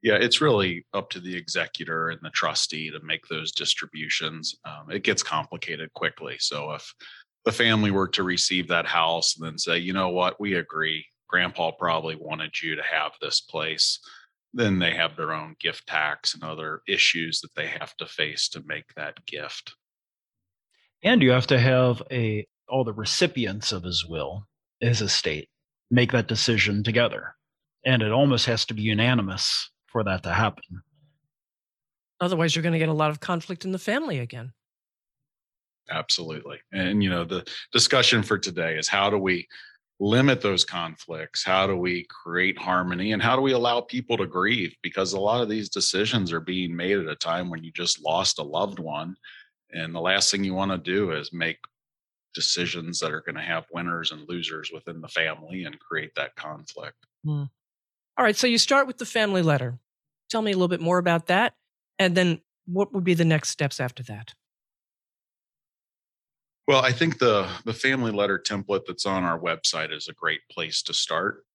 Yeah, 0.01 0.15
it's 0.15 0.39
really 0.39 0.85
up 0.93 1.09
to 1.11 1.19
the 1.19 1.35
executor 1.35 2.09
and 2.09 2.19
the 2.21 2.29
trustee 2.29 2.89
to 2.89 2.99
make 3.03 3.27
those 3.27 3.51
distributions. 3.51 4.55
Um, 4.63 4.89
it 4.91 5.03
gets 5.03 5.21
complicated 5.21 5.93
quickly. 5.93 6.37
So 6.39 6.71
if 6.71 6.93
the 7.43 7.51
family 7.51 7.91
were 7.91 8.07
to 8.09 8.23
receive 8.23 8.67
that 8.69 8.85
house 8.85 9.35
and 9.37 9.45
then 9.45 9.57
say, 9.57 9.77
you 9.77 9.91
know 9.91 10.09
what, 10.09 10.39
we 10.39 10.55
agree, 10.55 11.05
grandpa 11.27 11.71
probably 11.71 12.15
wanted 12.15 12.61
you 12.61 12.75
to 12.75 12.83
have 12.83 13.11
this 13.21 13.41
place, 13.41 13.99
then 14.53 14.79
they 14.79 14.93
have 14.93 15.15
their 15.15 15.33
own 15.33 15.55
gift 15.59 15.85
tax 15.87 16.33
and 16.33 16.43
other 16.43 16.81
issues 16.87 17.41
that 17.41 17.53
they 17.55 17.67
have 17.67 17.95
to 17.97 18.05
face 18.05 18.49
to 18.49 18.63
make 18.65 18.93
that 18.95 19.25
gift. 19.25 19.75
And 21.03 21.21
you 21.21 21.31
have 21.31 21.47
to 21.47 21.59
have 21.59 22.01
a 22.11 22.47
all 22.67 22.83
the 22.83 22.93
recipients 22.93 23.71
of 23.71 23.83
his 23.83 24.05
will, 24.05 24.47
his 24.79 25.01
estate, 25.01 25.49
make 25.89 26.11
that 26.11 26.27
decision 26.27 26.83
together. 26.83 27.35
And 27.85 28.01
it 28.01 28.11
almost 28.11 28.45
has 28.45 28.65
to 28.65 28.73
be 28.73 28.83
unanimous 28.83 29.71
for 29.91 30.03
that 30.03 30.23
to 30.23 30.33
happen. 30.33 30.81
Otherwise, 32.21 32.55
you're 32.55 32.63
going 32.63 32.73
to 32.73 32.79
get 32.79 32.89
a 32.89 32.93
lot 32.93 33.11
of 33.11 33.19
conflict 33.19 33.65
in 33.65 33.71
the 33.71 33.79
family 33.79 34.19
again. 34.19 34.51
Absolutely. 35.89 36.59
And, 36.71 37.01
you 37.01 37.09
know, 37.09 37.23
the 37.23 37.45
discussion 37.71 38.21
for 38.21 38.37
today 38.37 38.77
is 38.77 38.87
how 38.87 39.09
do 39.09 39.17
we 39.17 39.47
limit 39.99 40.41
those 40.41 40.63
conflicts? 40.63 41.43
How 41.43 41.67
do 41.67 41.75
we 41.75 42.05
create 42.09 42.57
harmony? 42.57 43.11
And 43.11 43.21
how 43.21 43.35
do 43.35 43.41
we 43.41 43.53
allow 43.53 43.81
people 43.81 44.17
to 44.17 44.27
grieve? 44.27 44.75
Because 44.81 45.13
a 45.13 45.19
lot 45.19 45.41
of 45.41 45.49
these 45.49 45.69
decisions 45.69 46.31
are 46.31 46.39
being 46.39 46.75
made 46.75 46.97
at 46.97 47.07
a 47.07 47.15
time 47.15 47.49
when 47.49 47.63
you 47.63 47.71
just 47.71 48.01
lost 48.01 48.39
a 48.39 48.43
loved 48.43 48.79
one. 48.79 49.15
And 49.71 49.93
the 49.93 49.99
last 49.99 50.31
thing 50.31 50.43
you 50.43 50.53
want 50.53 50.71
to 50.71 50.77
do 50.77 51.11
is 51.11 51.33
make 51.33 51.59
decisions 52.33 52.99
that 52.99 53.11
are 53.11 53.21
going 53.21 53.35
to 53.35 53.41
have 53.41 53.65
winners 53.71 54.11
and 54.11 54.27
losers 54.29 54.71
within 54.73 55.01
the 55.01 55.07
family 55.07 55.63
and 55.63 55.79
create 55.79 56.11
that 56.15 56.35
conflict. 56.35 56.97
Hmm. 57.25 57.43
All 58.19 58.25
right. 58.25 58.35
So 58.35 58.47
you 58.47 58.57
start 58.57 58.85
with 58.85 58.97
the 58.97 59.05
family 59.05 59.41
letter. 59.41 59.79
Tell 60.29 60.41
me 60.41 60.51
a 60.51 60.53
little 60.53 60.67
bit 60.67 60.81
more 60.81 60.97
about 60.97 61.27
that. 61.27 61.53
And 61.97 62.17
then 62.17 62.41
what 62.65 62.93
would 62.93 63.05
be 63.05 63.13
the 63.13 63.23
next 63.23 63.47
steps 63.47 63.79
after 63.79 64.03
that? 64.03 64.33
Well, 66.67 66.81
I 66.83 66.91
think 66.91 67.17
the 67.17 67.49
the 67.63 67.73
family 67.73 68.11
letter 68.11 68.37
template 68.37 68.81
that's 68.85 69.05
on 69.05 69.23
our 69.23 69.39
website 69.39 69.95
is 69.95 70.09
a 70.09 70.13
great 70.13 70.41
place 70.51 70.83
to 70.83 70.93
start. 70.93 71.45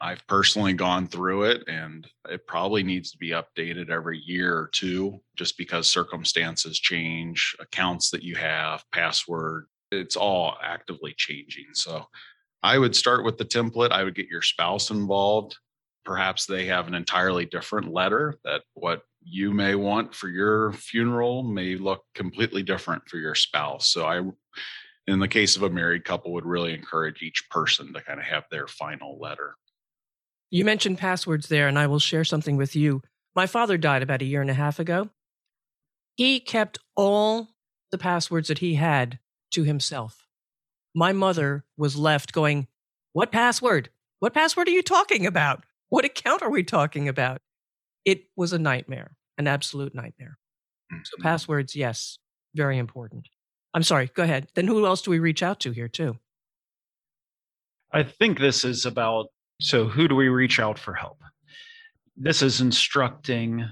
I've 0.00 0.26
personally 0.26 0.72
gone 0.72 1.06
through 1.06 1.44
it 1.44 1.62
and 1.68 2.08
it 2.28 2.44
probably 2.48 2.82
needs 2.82 3.12
to 3.12 3.18
be 3.18 3.30
updated 3.30 3.88
every 3.88 4.18
year 4.18 4.52
or 4.52 4.70
two 4.72 5.20
just 5.36 5.56
because 5.56 5.86
circumstances 5.86 6.80
change, 6.80 7.54
accounts 7.60 8.10
that 8.10 8.24
you 8.24 8.34
have, 8.34 8.84
password, 8.90 9.66
it's 9.92 10.16
all 10.16 10.56
actively 10.60 11.14
changing. 11.16 11.66
So 11.72 12.04
I 12.64 12.78
would 12.78 12.96
start 12.96 13.24
with 13.24 13.38
the 13.38 13.44
template. 13.44 13.92
I 13.92 14.02
would 14.02 14.16
get 14.16 14.26
your 14.26 14.42
spouse 14.42 14.90
involved 14.90 15.56
perhaps 16.04 16.46
they 16.46 16.66
have 16.66 16.86
an 16.86 16.94
entirely 16.94 17.44
different 17.46 17.92
letter 17.92 18.38
that 18.44 18.62
what 18.74 19.02
you 19.22 19.52
may 19.52 19.74
want 19.74 20.14
for 20.14 20.28
your 20.28 20.72
funeral 20.72 21.42
may 21.42 21.76
look 21.76 22.02
completely 22.14 22.62
different 22.62 23.08
for 23.08 23.16
your 23.16 23.34
spouse. 23.34 23.88
So 23.88 24.06
i 24.06 24.22
in 25.06 25.18
the 25.18 25.28
case 25.28 25.54
of 25.54 25.62
a 25.62 25.68
married 25.68 26.02
couple 26.02 26.32
would 26.32 26.46
really 26.46 26.72
encourage 26.72 27.22
each 27.22 27.50
person 27.50 27.92
to 27.92 28.00
kind 28.00 28.18
of 28.18 28.24
have 28.24 28.44
their 28.50 28.66
final 28.66 29.18
letter. 29.20 29.56
You 30.50 30.64
mentioned 30.64 30.96
passwords 30.96 31.48
there 31.48 31.68
and 31.68 31.78
i 31.78 31.86
will 31.86 31.98
share 31.98 32.24
something 32.24 32.56
with 32.56 32.74
you. 32.74 33.02
My 33.34 33.46
father 33.46 33.76
died 33.76 34.02
about 34.02 34.22
a 34.22 34.26
year 34.26 34.40
and 34.40 34.50
a 34.50 34.54
half 34.54 34.78
ago. 34.78 35.10
He 36.16 36.40
kept 36.40 36.78
all 36.96 37.48
the 37.90 37.98
passwords 37.98 38.48
that 38.48 38.58
he 38.58 38.76
had 38.76 39.18
to 39.50 39.64
himself. 39.64 40.26
My 40.94 41.12
mother 41.12 41.64
was 41.76 41.96
left 41.96 42.32
going 42.32 42.68
what 43.12 43.30
password? 43.30 43.90
What 44.20 44.34
password 44.34 44.68
are 44.68 44.72
you 44.72 44.82
talking 44.82 45.26
about 45.26 45.64
what 45.88 46.04
account 46.04 46.42
are 46.42 46.50
we 46.50 46.62
talking 46.62 47.08
about? 47.08 47.40
It 48.04 48.24
was 48.36 48.52
a 48.52 48.58
nightmare, 48.58 49.16
an 49.38 49.46
absolute 49.46 49.94
nightmare. 49.94 50.38
So, 50.90 50.96
mm-hmm. 50.96 51.22
passwords, 51.22 51.74
yes, 51.74 52.18
very 52.54 52.78
important. 52.78 53.28
I'm 53.72 53.82
sorry, 53.82 54.10
go 54.14 54.22
ahead. 54.22 54.48
Then, 54.54 54.66
who 54.66 54.86
else 54.86 55.02
do 55.02 55.10
we 55.10 55.18
reach 55.18 55.42
out 55.42 55.60
to 55.60 55.72
here, 55.72 55.88
too? 55.88 56.18
I 57.92 58.02
think 58.02 58.38
this 58.38 58.64
is 58.64 58.86
about 58.86 59.26
so, 59.60 59.86
who 59.86 60.08
do 60.08 60.14
we 60.14 60.28
reach 60.28 60.58
out 60.58 60.78
for 60.78 60.94
help? 60.94 61.18
This 62.16 62.42
is 62.42 62.60
instructing 62.60 63.68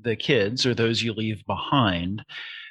the 0.00 0.16
kids 0.16 0.64
or 0.64 0.74
those 0.74 1.02
you 1.02 1.12
leave 1.12 1.44
behind. 1.46 2.24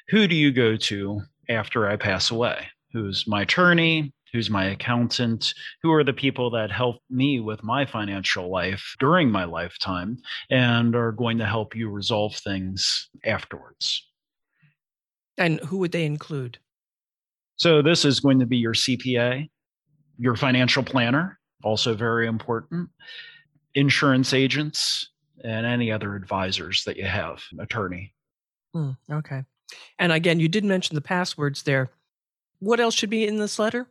Who 0.10 0.28
do 0.28 0.36
you 0.36 0.52
go 0.52 0.76
to 0.76 1.22
after 1.50 1.88
I 1.88 1.98
pass 1.98 2.32
away? 2.32 2.68
Who's 2.94 3.28
my 3.28 3.44
attorney? 3.44 4.14
Who's 4.38 4.52
my 4.52 4.66
accountant, 4.66 5.52
who 5.82 5.92
are 5.92 6.04
the 6.04 6.14
people 6.14 6.52
that 6.52 6.70
help 6.70 6.98
me 7.10 7.40
with 7.40 7.64
my 7.64 7.88
financial 7.88 8.52
life 8.52 8.96
during 9.00 9.32
my 9.32 9.44
lifetime 9.46 10.16
and 10.52 10.96
are 10.96 11.12
going 11.12 11.40
to 11.40 11.46
help 11.46 11.76
you 11.76 11.90
resolve 11.90 12.36
things 12.36 13.10
afterwards. 13.26 14.08
And 15.40 15.60
who 15.62 15.80
would 15.80 15.92
they 15.92 16.06
include? 16.06 16.60
So, 17.56 17.82
this 17.82 18.06
is 18.06 18.20
going 18.20 18.38
to 18.38 18.46
be 18.46 18.58
your 18.58 18.76
CPA, 18.76 19.50
your 20.20 20.36
financial 20.36 20.84
planner, 20.84 21.40
also 21.64 21.96
very 21.96 22.28
important, 22.28 22.90
insurance 23.74 24.36
agents, 24.36 25.10
and 25.44 25.66
any 25.66 25.92
other 25.92 26.16
advisors 26.16 26.84
that 26.84 26.98
you 26.98 27.06
have, 27.06 27.42
attorney. 27.60 28.14
Mm, 28.76 28.98
okay. 29.12 29.46
And 29.98 30.12
again, 30.12 30.40
you 30.40 30.48
did 30.48 30.64
mention 30.64 30.94
the 30.94 31.02
passwords 31.02 31.64
there. 31.64 31.90
What 32.60 32.80
else 32.80 32.94
should 32.94 33.10
be 33.10 33.26
in 33.26 33.38
this 33.38 33.58
letter? 33.58 33.88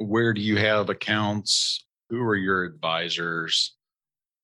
Where 0.00 0.32
do 0.32 0.40
you 0.40 0.56
have 0.56 0.88
accounts? 0.88 1.84
Who 2.08 2.22
are 2.22 2.36
your 2.36 2.64
advisors? 2.64 3.76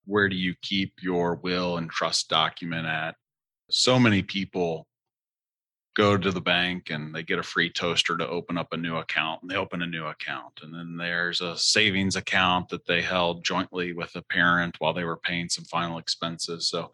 Where 0.05 0.29
do 0.29 0.37
you 0.37 0.55
keep 0.63 0.93
your 1.01 1.37
will 1.37 1.79
and 1.79 1.91
trust 1.91 2.29
document 2.29 2.87
at? 2.87 3.17
So 3.71 3.99
many 3.99 4.23
people 4.23 4.87
go 5.97 6.19
to 6.19 6.31
the 6.31 6.43
bank 6.43 6.91
and 6.91 7.15
they 7.15 7.23
get 7.23 7.39
a 7.39 7.43
free 7.43 7.71
toaster 7.71 8.19
to 8.19 8.29
open 8.29 8.59
up 8.59 8.69
a 8.73 8.77
new 8.77 8.97
account 8.97 9.41
and 9.41 9.51
they 9.51 9.57
open 9.57 9.81
a 9.81 9.87
new 9.87 10.05
account 10.05 10.53
and 10.63 10.75
then 10.75 10.95
there's 10.99 11.41
a 11.41 11.57
savings 11.57 12.17
account 12.17 12.69
that 12.69 12.87
they 12.87 13.01
held 13.01 13.43
jointly 13.43 13.95
with 13.95 14.15
a 14.15 14.23
parent 14.25 14.77
while 14.79 14.93
they 14.93 15.05
were 15.05 15.17
paying 15.17 15.49
some 15.49 15.65
final 15.65 15.97
expenses 15.97 16.69
so 16.69 16.93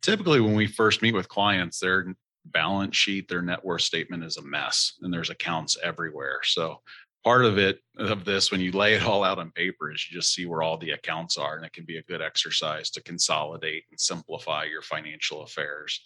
typically 0.00 0.40
when 0.40 0.54
we 0.54 0.68
first 0.68 1.02
meet 1.02 1.12
with 1.12 1.28
clients 1.28 1.80
their 1.80 2.14
balance 2.44 2.96
sheet 2.96 3.28
their 3.28 3.42
net 3.42 3.64
worth 3.64 3.82
statement 3.82 4.22
is 4.22 4.36
a 4.36 4.42
mess 4.42 4.92
and 5.02 5.12
there's 5.12 5.30
accounts 5.30 5.76
everywhere 5.82 6.38
so 6.44 6.80
part 7.24 7.44
of 7.44 7.58
it 7.58 7.80
of 7.98 8.24
this 8.24 8.50
when 8.50 8.60
you 8.60 8.72
lay 8.72 8.94
it 8.94 9.02
all 9.02 9.24
out 9.24 9.38
on 9.38 9.50
paper 9.50 9.92
is 9.92 10.06
you 10.08 10.16
just 10.16 10.32
see 10.32 10.46
where 10.46 10.62
all 10.62 10.78
the 10.78 10.92
accounts 10.92 11.36
are 11.36 11.56
and 11.56 11.64
it 11.64 11.72
can 11.72 11.84
be 11.84 11.98
a 11.98 12.02
good 12.02 12.22
exercise 12.22 12.90
to 12.90 13.02
consolidate 13.02 13.84
and 13.90 14.00
simplify 14.00 14.64
your 14.64 14.82
financial 14.82 15.42
affairs. 15.42 16.00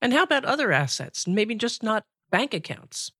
And 0.00 0.12
how 0.12 0.22
about 0.22 0.44
other 0.44 0.70
assets? 0.70 1.26
Maybe 1.26 1.54
just 1.56 1.82
not 1.82 2.04
bank 2.30 2.54
accounts. 2.54 3.10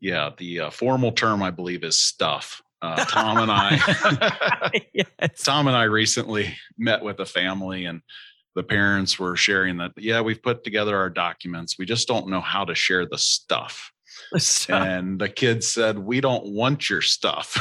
Yeah 0.00 0.30
the 0.36 0.60
uh, 0.60 0.70
formal 0.70 1.12
term 1.12 1.42
i 1.42 1.50
believe 1.50 1.84
is 1.84 1.98
stuff. 1.98 2.62
Uh, 2.80 3.04
tom 3.08 3.38
and 3.38 3.50
i 3.50 4.70
yes. 4.94 5.42
tom 5.42 5.66
and 5.66 5.76
i 5.76 5.82
recently 5.82 6.56
met 6.78 7.02
with 7.02 7.18
a 7.18 7.26
family 7.26 7.86
and 7.86 8.00
the 8.54 8.62
parents 8.62 9.18
were 9.18 9.34
sharing 9.34 9.78
that 9.78 9.90
yeah 9.96 10.20
we've 10.20 10.42
put 10.42 10.64
together 10.64 10.96
our 10.96 11.10
documents. 11.10 11.76
We 11.78 11.84
just 11.84 12.08
don't 12.08 12.28
know 12.28 12.40
how 12.40 12.64
to 12.64 12.74
share 12.74 13.04
the 13.04 13.18
stuff 13.18 13.92
and 14.68 15.18
the 15.18 15.28
kids 15.28 15.68
said, 15.68 15.98
We 15.98 16.20
don't 16.20 16.46
want 16.46 16.88
your 16.88 17.02
stuff. 17.02 17.56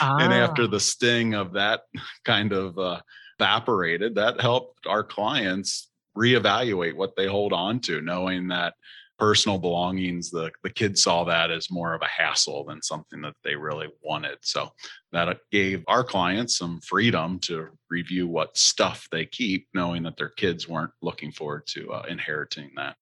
ah. 0.00 0.16
And 0.20 0.32
after 0.32 0.66
the 0.66 0.80
sting 0.80 1.34
of 1.34 1.52
that 1.54 1.82
kind 2.24 2.52
of 2.52 2.78
uh, 2.78 3.00
evaporated, 3.38 4.14
that 4.16 4.40
helped 4.40 4.86
our 4.86 5.04
clients 5.04 5.90
reevaluate 6.16 6.94
what 6.94 7.16
they 7.16 7.26
hold 7.26 7.52
on 7.52 7.80
to, 7.80 8.00
knowing 8.00 8.48
that 8.48 8.74
personal 9.18 9.58
belongings, 9.58 10.30
the, 10.30 10.50
the 10.62 10.70
kids 10.70 11.02
saw 11.02 11.24
that 11.24 11.50
as 11.50 11.70
more 11.70 11.94
of 11.94 12.02
a 12.02 12.06
hassle 12.06 12.64
than 12.64 12.82
something 12.82 13.20
that 13.20 13.34
they 13.44 13.54
really 13.54 13.88
wanted. 14.02 14.38
So 14.42 14.70
that 15.12 15.38
gave 15.52 15.84
our 15.86 16.04
clients 16.04 16.58
some 16.58 16.80
freedom 16.80 17.38
to 17.40 17.68
review 17.90 18.26
what 18.26 18.56
stuff 18.56 19.06
they 19.12 19.26
keep, 19.26 19.68
knowing 19.72 20.02
that 20.04 20.16
their 20.16 20.30
kids 20.30 20.68
weren't 20.68 20.90
looking 21.00 21.32
forward 21.32 21.66
to 21.68 21.92
uh, 21.92 22.02
inheriting 22.08 22.70
that. 22.76 22.96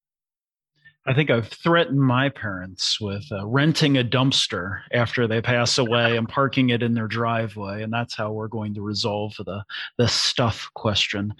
I 1.04 1.14
think 1.14 1.30
I've 1.30 1.48
threatened 1.48 2.00
my 2.00 2.28
parents 2.28 3.00
with 3.00 3.24
uh, 3.32 3.44
renting 3.46 3.98
a 3.98 4.04
dumpster 4.04 4.82
after 4.92 5.26
they 5.26 5.40
pass 5.40 5.78
away 5.78 6.16
and 6.16 6.28
parking 6.28 6.70
it 6.70 6.80
in 6.82 6.94
their 6.94 7.08
driveway, 7.08 7.82
and 7.82 7.92
that's 7.92 8.14
how 8.14 8.30
we're 8.30 8.46
going 8.46 8.74
to 8.74 8.82
resolve 8.82 9.34
the 9.36 9.64
the 9.98 10.06
stuff 10.06 10.70
question. 10.74 11.34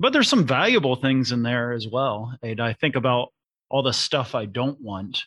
But 0.00 0.14
there's 0.14 0.28
some 0.28 0.46
valuable 0.46 0.96
things 0.96 1.30
in 1.30 1.42
there 1.42 1.72
as 1.72 1.86
well. 1.86 2.36
And 2.42 2.60
I 2.60 2.72
think 2.72 2.96
about 2.96 3.32
all 3.68 3.82
the 3.82 3.92
stuff 3.92 4.34
I 4.34 4.46
don't 4.46 4.80
want. 4.80 5.22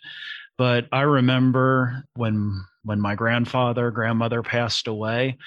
But 0.57 0.87
I 0.91 1.01
remember 1.01 2.03
when 2.15 2.65
when 2.83 2.99
my 2.99 3.13
grandfather, 3.13 3.91
grandmother 3.91 4.41
passed 4.41 4.87
away, 4.87 5.37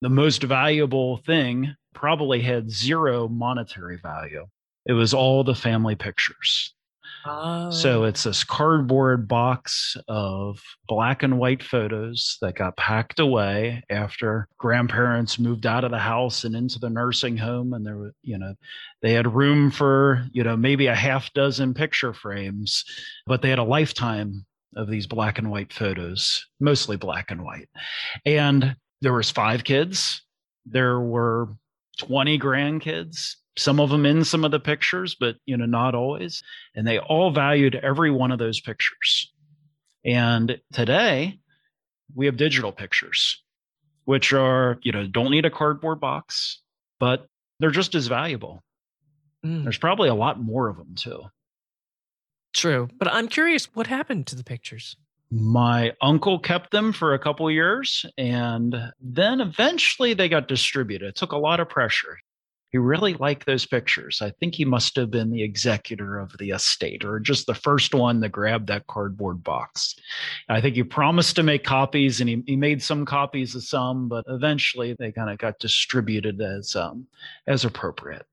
the 0.00 0.08
most 0.08 0.42
valuable 0.42 1.18
thing 1.18 1.76
probably 1.94 2.40
had 2.40 2.70
zero 2.70 3.28
monetary 3.28 3.98
value. 3.98 4.46
It 4.86 4.94
was 4.94 5.12
all 5.12 5.44
the 5.44 5.54
family 5.54 5.94
pictures. 5.94 6.74
So 7.24 8.02
oh. 8.02 8.04
it's 8.04 8.24
this 8.24 8.42
cardboard 8.42 9.28
box 9.28 9.96
of 10.08 10.60
black 10.88 11.22
and 11.22 11.38
white 11.38 11.62
photos 11.62 12.36
that 12.40 12.56
got 12.56 12.76
packed 12.76 13.20
away 13.20 13.84
after 13.90 14.48
grandparents 14.58 15.38
moved 15.38 15.64
out 15.64 15.84
of 15.84 15.92
the 15.92 15.98
house 15.98 16.42
and 16.44 16.56
into 16.56 16.80
the 16.80 16.90
nursing 16.90 17.36
home. 17.36 17.74
And 17.74 17.86
there 17.86 17.96
were, 17.96 18.14
you 18.22 18.38
know, 18.38 18.54
they 19.02 19.12
had 19.12 19.32
room 19.32 19.70
for, 19.70 20.26
you 20.32 20.42
know, 20.42 20.56
maybe 20.56 20.86
a 20.88 20.94
half 20.94 21.32
dozen 21.32 21.74
picture 21.74 22.12
frames, 22.12 22.84
but 23.26 23.40
they 23.40 23.50
had 23.50 23.60
a 23.60 23.64
lifetime 23.64 24.44
of 24.74 24.88
these 24.88 25.06
black 25.06 25.38
and 25.38 25.50
white 25.50 25.72
photos, 25.72 26.44
mostly 26.58 26.96
black 26.96 27.30
and 27.30 27.44
white. 27.44 27.68
And 28.26 28.74
there 29.00 29.12
was 29.12 29.30
five 29.30 29.62
kids. 29.62 30.22
There 30.66 30.98
were 30.98 31.50
20 31.98 32.38
grandkids 32.38 33.36
some 33.56 33.80
of 33.80 33.90
them 33.90 34.06
in 34.06 34.24
some 34.24 34.44
of 34.44 34.50
the 34.50 34.60
pictures, 34.60 35.14
but 35.14 35.36
you 35.44 35.56
know, 35.56 35.66
not 35.66 35.94
always. 35.94 36.42
And 36.74 36.86
they 36.86 36.98
all 36.98 37.30
valued 37.30 37.74
every 37.74 38.10
one 38.10 38.32
of 38.32 38.38
those 38.38 38.60
pictures. 38.60 39.32
And 40.04 40.60
today 40.72 41.38
we 42.14 42.26
have 42.26 42.36
digital 42.36 42.72
pictures, 42.72 43.42
which 44.04 44.32
are, 44.32 44.78
you 44.82 44.92
know, 44.92 45.06
don't 45.06 45.30
need 45.30 45.44
a 45.44 45.50
cardboard 45.50 46.00
box, 46.00 46.60
but 46.98 47.26
they're 47.60 47.70
just 47.70 47.94
as 47.94 48.06
valuable. 48.06 48.62
Mm. 49.44 49.64
There's 49.64 49.78
probably 49.78 50.08
a 50.08 50.14
lot 50.14 50.40
more 50.40 50.68
of 50.68 50.76
them 50.76 50.94
too. 50.94 51.22
True. 52.52 52.88
But 52.98 53.12
I'm 53.12 53.28
curious 53.28 53.66
what 53.74 53.86
happened 53.86 54.26
to 54.28 54.36
the 54.36 54.44
pictures? 54.44 54.96
My 55.30 55.92
uncle 56.02 56.38
kept 56.38 56.72
them 56.72 56.92
for 56.92 57.14
a 57.14 57.18
couple 57.18 57.50
years 57.50 58.04
and 58.18 58.76
then 59.00 59.40
eventually 59.40 60.12
they 60.12 60.28
got 60.28 60.48
distributed. 60.48 61.08
It 61.08 61.16
took 61.16 61.32
a 61.32 61.38
lot 61.38 61.60
of 61.60 61.70
pressure 61.70 62.18
he 62.72 62.78
really 62.78 63.12
liked 63.14 63.44
those 63.44 63.66
pictures. 63.66 64.22
I 64.22 64.30
think 64.30 64.54
he 64.54 64.64
must 64.64 64.96
have 64.96 65.10
been 65.10 65.30
the 65.30 65.42
executor 65.42 66.18
of 66.18 66.36
the 66.38 66.50
estate 66.50 67.04
or 67.04 67.20
just 67.20 67.46
the 67.46 67.54
first 67.54 67.94
one 67.94 68.22
to 68.22 68.30
grab 68.30 68.66
that 68.66 68.86
cardboard 68.86 69.44
box. 69.44 69.94
I 70.48 70.62
think 70.62 70.76
he 70.76 70.82
promised 70.82 71.36
to 71.36 71.42
make 71.42 71.64
copies 71.64 72.20
and 72.20 72.30
he, 72.30 72.42
he 72.46 72.56
made 72.56 72.82
some 72.82 73.04
copies 73.04 73.54
of 73.54 73.62
some, 73.62 74.08
but 74.08 74.24
eventually 74.26 74.96
they 74.98 75.12
kind 75.12 75.28
of 75.28 75.36
got 75.36 75.58
distributed 75.58 76.40
as 76.40 76.74
um, 76.74 77.06
as 77.46 77.66
appropriate. 77.66 78.26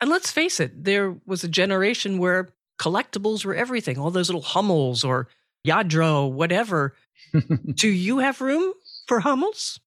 And 0.00 0.08
let's 0.08 0.30
face 0.30 0.58
it, 0.58 0.84
there 0.84 1.14
was 1.26 1.44
a 1.44 1.48
generation 1.48 2.16
where 2.16 2.48
collectibles 2.80 3.44
were 3.44 3.54
everything, 3.54 3.98
all 3.98 4.10
those 4.10 4.30
little 4.30 4.40
Hummels 4.40 5.04
or 5.04 5.28
Lladró, 5.66 6.32
whatever. 6.32 6.94
Do 7.74 7.88
you 7.88 8.18
have 8.18 8.40
room 8.40 8.72
for 9.06 9.20
Hummels? 9.20 9.78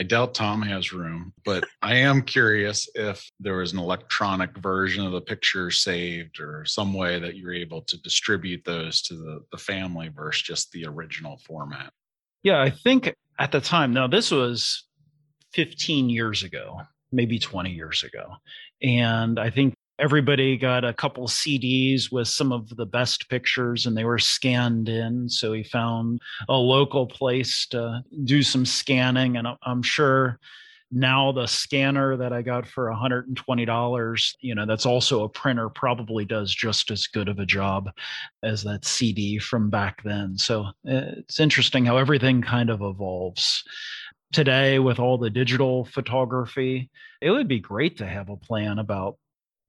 I 0.00 0.02
doubt 0.02 0.32
Tom 0.32 0.62
has 0.62 0.94
room, 0.94 1.34
but 1.44 1.62
I 1.82 1.96
am 1.96 2.22
curious 2.22 2.88
if 2.94 3.30
there 3.38 3.58
was 3.58 3.74
an 3.74 3.78
electronic 3.78 4.56
version 4.56 5.04
of 5.04 5.12
the 5.12 5.20
picture 5.20 5.70
saved 5.70 6.40
or 6.40 6.64
some 6.64 6.94
way 6.94 7.20
that 7.20 7.36
you're 7.36 7.52
able 7.52 7.82
to 7.82 8.00
distribute 8.00 8.64
those 8.64 9.02
to 9.02 9.14
the, 9.14 9.40
the 9.52 9.58
family 9.58 10.08
versus 10.08 10.40
just 10.40 10.72
the 10.72 10.86
original 10.86 11.36
format. 11.46 11.92
Yeah, 12.42 12.62
I 12.62 12.70
think 12.70 13.14
at 13.38 13.52
the 13.52 13.60
time, 13.60 13.92
now 13.92 14.06
this 14.06 14.30
was 14.30 14.88
15 15.52 16.08
years 16.08 16.44
ago, 16.44 16.80
maybe 17.12 17.38
20 17.38 17.70
years 17.70 18.02
ago. 18.02 18.36
And 18.82 19.38
I 19.38 19.50
think 19.50 19.74
everybody 20.00 20.56
got 20.56 20.84
a 20.84 20.94
couple 20.94 21.26
CDs 21.26 22.10
with 22.10 22.26
some 22.26 22.52
of 22.52 22.74
the 22.76 22.86
best 22.86 23.28
pictures 23.28 23.86
and 23.86 23.96
they 23.96 24.04
were 24.04 24.18
scanned 24.18 24.88
in. 24.88 25.28
So 25.28 25.52
he 25.52 25.62
found 25.62 26.20
a 26.48 26.56
local 26.56 27.06
place 27.06 27.66
to 27.68 28.02
do 28.24 28.42
some 28.42 28.64
scanning. 28.64 29.36
And 29.36 29.46
I'm 29.62 29.82
sure 29.82 30.38
now 30.90 31.30
the 31.32 31.46
scanner 31.46 32.16
that 32.16 32.32
I 32.32 32.42
got 32.42 32.66
for 32.66 32.86
$120, 32.86 34.34
you 34.40 34.54
know, 34.54 34.66
that's 34.66 34.86
also 34.86 35.22
a 35.22 35.28
printer 35.28 35.68
probably 35.68 36.24
does 36.24 36.52
just 36.52 36.90
as 36.90 37.06
good 37.06 37.28
of 37.28 37.38
a 37.38 37.46
job 37.46 37.90
as 38.42 38.62
that 38.64 38.84
CD 38.84 39.38
from 39.38 39.70
back 39.70 40.02
then. 40.02 40.36
So 40.36 40.66
eh, 40.88 41.12
it's 41.18 41.38
interesting 41.38 41.84
how 41.84 41.98
everything 41.98 42.42
kind 42.42 42.70
of 42.70 42.82
evolves 42.82 43.62
today 44.32 44.78
with 44.78 44.98
all 44.98 45.18
the 45.18 45.30
digital 45.30 45.84
photography, 45.84 46.90
it 47.20 47.30
would 47.30 47.48
be 47.48 47.58
great 47.58 47.98
to 47.98 48.06
have 48.06 48.28
a 48.28 48.36
plan 48.36 48.78
about 48.78 49.16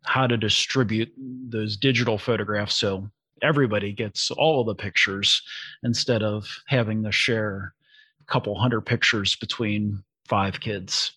how 0.03 0.27
to 0.27 0.37
distribute 0.37 1.11
those 1.17 1.77
digital 1.77 2.17
photographs 2.17 2.75
so 2.75 3.09
everybody 3.41 3.91
gets 3.91 4.31
all 4.31 4.61
of 4.61 4.67
the 4.67 4.75
pictures 4.75 5.41
instead 5.83 6.23
of 6.23 6.47
having 6.67 7.03
to 7.03 7.11
share 7.11 7.73
a 8.21 8.31
couple 8.31 8.55
hundred 8.55 8.81
pictures 8.81 9.35
between 9.35 10.03
five 10.27 10.59
kids. 10.59 11.13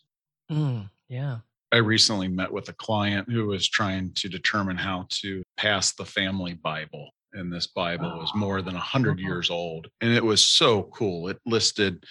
Mm, 0.51 0.89
yeah. 1.09 1.39
I 1.73 1.79
recently 1.79 2.29
met 2.29 2.53
with 2.53 2.69
a 2.69 2.75
client 2.75 3.31
who 3.31 3.47
was 3.47 3.69
trying 3.69 4.13
to 4.15 4.29
determine 4.29 4.77
how 4.77 5.07
to 5.11 5.43
pass 5.57 5.93
the 5.93 6.05
family 6.05 6.55
Bible. 6.55 7.11
And 7.33 7.53
this 7.53 7.67
Bible 7.67 8.17
was 8.19 8.31
more 8.35 8.63
than 8.63 8.75
100 8.75 9.19
years 9.19 9.51
old. 9.51 9.89
And 10.01 10.13
it 10.13 10.25
was 10.25 10.43
so 10.43 10.85
cool. 10.85 11.29
It 11.29 11.39
listed 11.45 12.05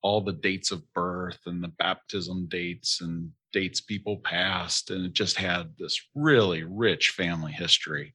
all 0.00 0.22
the 0.22 0.32
dates 0.32 0.70
of 0.70 0.82
birth 0.94 1.38
and 1.46 1.62
the 1.62 1.72
baptism 1.78 2.46
dates 2.48 3.02
and 3.02 3.30
dates 3.52 3.80
people 3.80 4.18
passed 4.18 4.90
and 4.90 5.04
it 5.04 5.12
just 5.12 5.36
had 5.36 5.70
this 5.78 6.00
really 6.14 6.64
rich 6.64 7.10
family 7.10 7.52
history. 7.52 8.12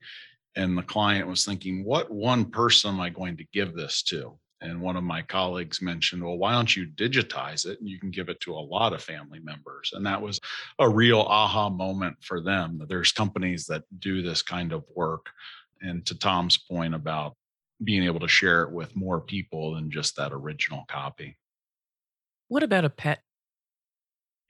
And 0.56 0.78
the 0.78 0.84
client 0.84 1.28
was 1.28 1.46
thinking 1.46 1.84
what 1.84 2.12
one 2.12 2.46
person 2.46 2.96
am 2.96 3.02
i 3.02 3.10
going 3.10 3.38
to 3.38 3.46
give 3.54 3.76
this 3.76 4.02
to? 4.04 4.38
And 4.60 4.82
one 4.82 4.96
of 4.96 5.04
my 5.04 5.22
colleagues 5.22 5.82
mentioned 5.82 6.24
well 6.24 6.38
why 6.38 6.54
don't 6.54 6.76
you 6.76 6.88
digitize 6.88 7.66
it 7.66 7.80
and 7.80 7.88
you 7.88 8.00
can 8.00 8.10
give 8.10 8.30
it 8.30 8.40
to 8.42 8.54
a 8.54 8.60
lot 8.60 8.94
of 8.94 9.04
family 9.04 9.40
members? 9.40 9.92
And 9.94 10.06
that 10.06 10.22
was 10.22 10.40
a 10.80 10.90
real 10.90 11.22
aha 11.22 11.70
moment 11.70 12.18
for 12.22 12.42
them 12.42 12.78
that 12.80 12.90
there's 12.90 13.12
companies 13.12 13.66
that 13.68 13.84
do 14.00 14.22
this 14.22 14.42
kind 14.42 14.74
of 14.74 14.84
work. 14.96 15.28
And 15.82 16.06
to 16.08 16.18
tom's 16.18 16.58
point 16.58 16.96
about 16.96 17.36
being 17.84 18.04
able 18.04 18.20
to 18.20 18.28
share 18.28 18.64
it 18.64 18.72
with 18.72 18.96
more 18.96 19.22
people 19.22 19.76
than 19.76 19.92
just 19.92 20.16
that 20.16 20.34
original 20.34 20.86
copy. 20.88 21.38
What 22.48 22.64
about 22.64 22.86
a 22.86 22.90
pet? 22.90 23.22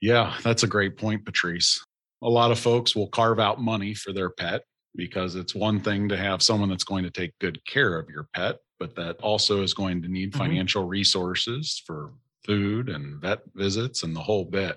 Yeah, 0.00 0.34
that's 0.42 0.62
a 0.62 0.68
great 0.68 0.96
point, 0.96 1.24
Patrice. 1.24 1.84
A 2.22 2.28
lot 2.28 2.50
of 2.50 2.58
folks 2.58 2.94
will 2.94 3.08
carve 3.08 3.40
out 3.40 3.60
money 3.60 3.94
for 3.94 4.12
their 4.12 4.30
pet 4.30 4.62
because 4.94 5.34
it's 5.34 5.54
one 5.54 5.80
thing 5.80 6.08
to 6.08 6.16
have 6.16 6.42
someone 6.42 6.68
that's 6.68 6.84
going 6.84 7.04
to 7.04 7.10
take 7.10 7.38
good 7.40 7.64
care 7.66 7.98
of 7.98 8.08
your 8.08 8.28
pet, 8.34 8.56
but 8.78 8.94
that 8.96 9.16
also 9.16 9.62
is 9.62 9.74
going 9.74 10.02
to 10.02 10.08
need 10.08 10.32
mm-hmm. 10.32 10.40
financial 10.40 10.84
resources 10.84 11.82
for 11.86 12.12
food 12.44 12.88
and 12.88 13.20
vet 13.20 13.40
visits 13.54 14.02
and 14.02 14.14
the 14.14 14.20
whole 14.20 14.44
bit. 14.44 14.76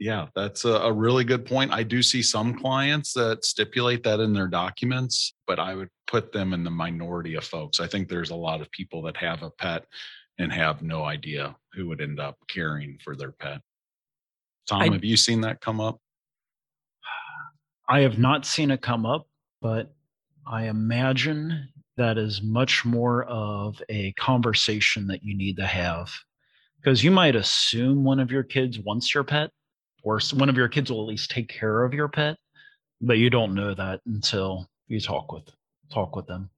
Yeah, 0.00 0.26
that's 0.34 0.64
a, 0.64 0.72
a, 0.72 0.92
really 0.92 1.24
good 1.24 1.46
point. 1.46 1.72
I 1.72 1.82
do 1.82 2.02
see 2.02 2.22
some 2.22 2.58
clients 2.58 3.12
that 3.14 3.44
stipulate 3.44 4.02
that 4.02 4.20
in 4.20 4.32
their 4.32 4.48
documents, 4.48 5.34
but 5.46 5.60
I 5.60 5.74
would 5.74 5.88
put 6.06 6.32
them 6.32 6.52
in 6.52 6.64
the 6.64 6.70
minority 6.70 7.36
of 7.36 7.44
folks. 7.44 7.78
I 7.80 7.86
think 7.86 8.08
there's 8.08 8.30
a 8.30 8.36
lot 8.36 8.60
of 8.60 8.70
people 8.72 9.02
that 9.02 9.16
have 9.16 9.42
a 9.42 9.50
pet 9.50 9.86
and 10.38 10.52
have 10.52 10.82
no 10.82 11.04
idea 11.04 11.54
who 11.74 11.86
would 11.88 12.00
end 12.00 12.18
up 12.18 12.36
caring 12.48 12.98
for 13.04 13.14
their 13.14 13.32
pet. 13.32 13.60
Tom, 14.66 14.82
I, 14.82 14.92
have 14.92 15.04
you 15.04 15.16
seen 15.16 15.42
that 15.42 15.60
come 15.60 15.80
up? 15.80 16.00
I 17.88 18.00
have 18.00 18.18
not 18.18 18.46
seen 18.46 18.70
it 18.70 18.80
come 18.80 19.04
up, 19.04 19.26
but 19.60 19.94
I 20.46 20.68
imagine 20.68 21.68
that 21.96 22.18
is 22.18 22.42
much 22.42 22.84
more 22.84 23.24
of 23.24 23.80
a 23.88 24.12
conversation 24.12 25.06
that 25.08 25.22
you 25.22 25.36
need 25.36 25.56
to 25.58 25.66
have 25.66 26.10
because 26.76 27.04
you 27.04 27.10
might 27.10 27.36
assume 27.36 28.04
one 28.04 28.20
of 28.20 28.30
your 28.30 28.42
kids 28.42 28.78
wants 28.80 29.14
your 29.14 29.24
pet 29.24 29.50
or 30.02 30.18
one 30.34 30.48
of 30.48 30.56
your 30.56 30.68
kids 30.68 30.90
will 30.90 31.02
at 31.02 31.08
least 31.08 31.30
take 31.30 31.48
care 31.48 31.84
of 31.84 31.94
your 31.94 32.08
pet 32.08 32.36
but 33.00 33.16
you 33.18 33.30
don't 33.30 33.54
know 33.54 33.74
that 33.74 34.00
until 34.06 34.68
you 34.88 35.00
talk 35.00 35.30
with 35.30 35.44
talk 35.88 36.16
with 36.16 36.26
them 36.26 36.50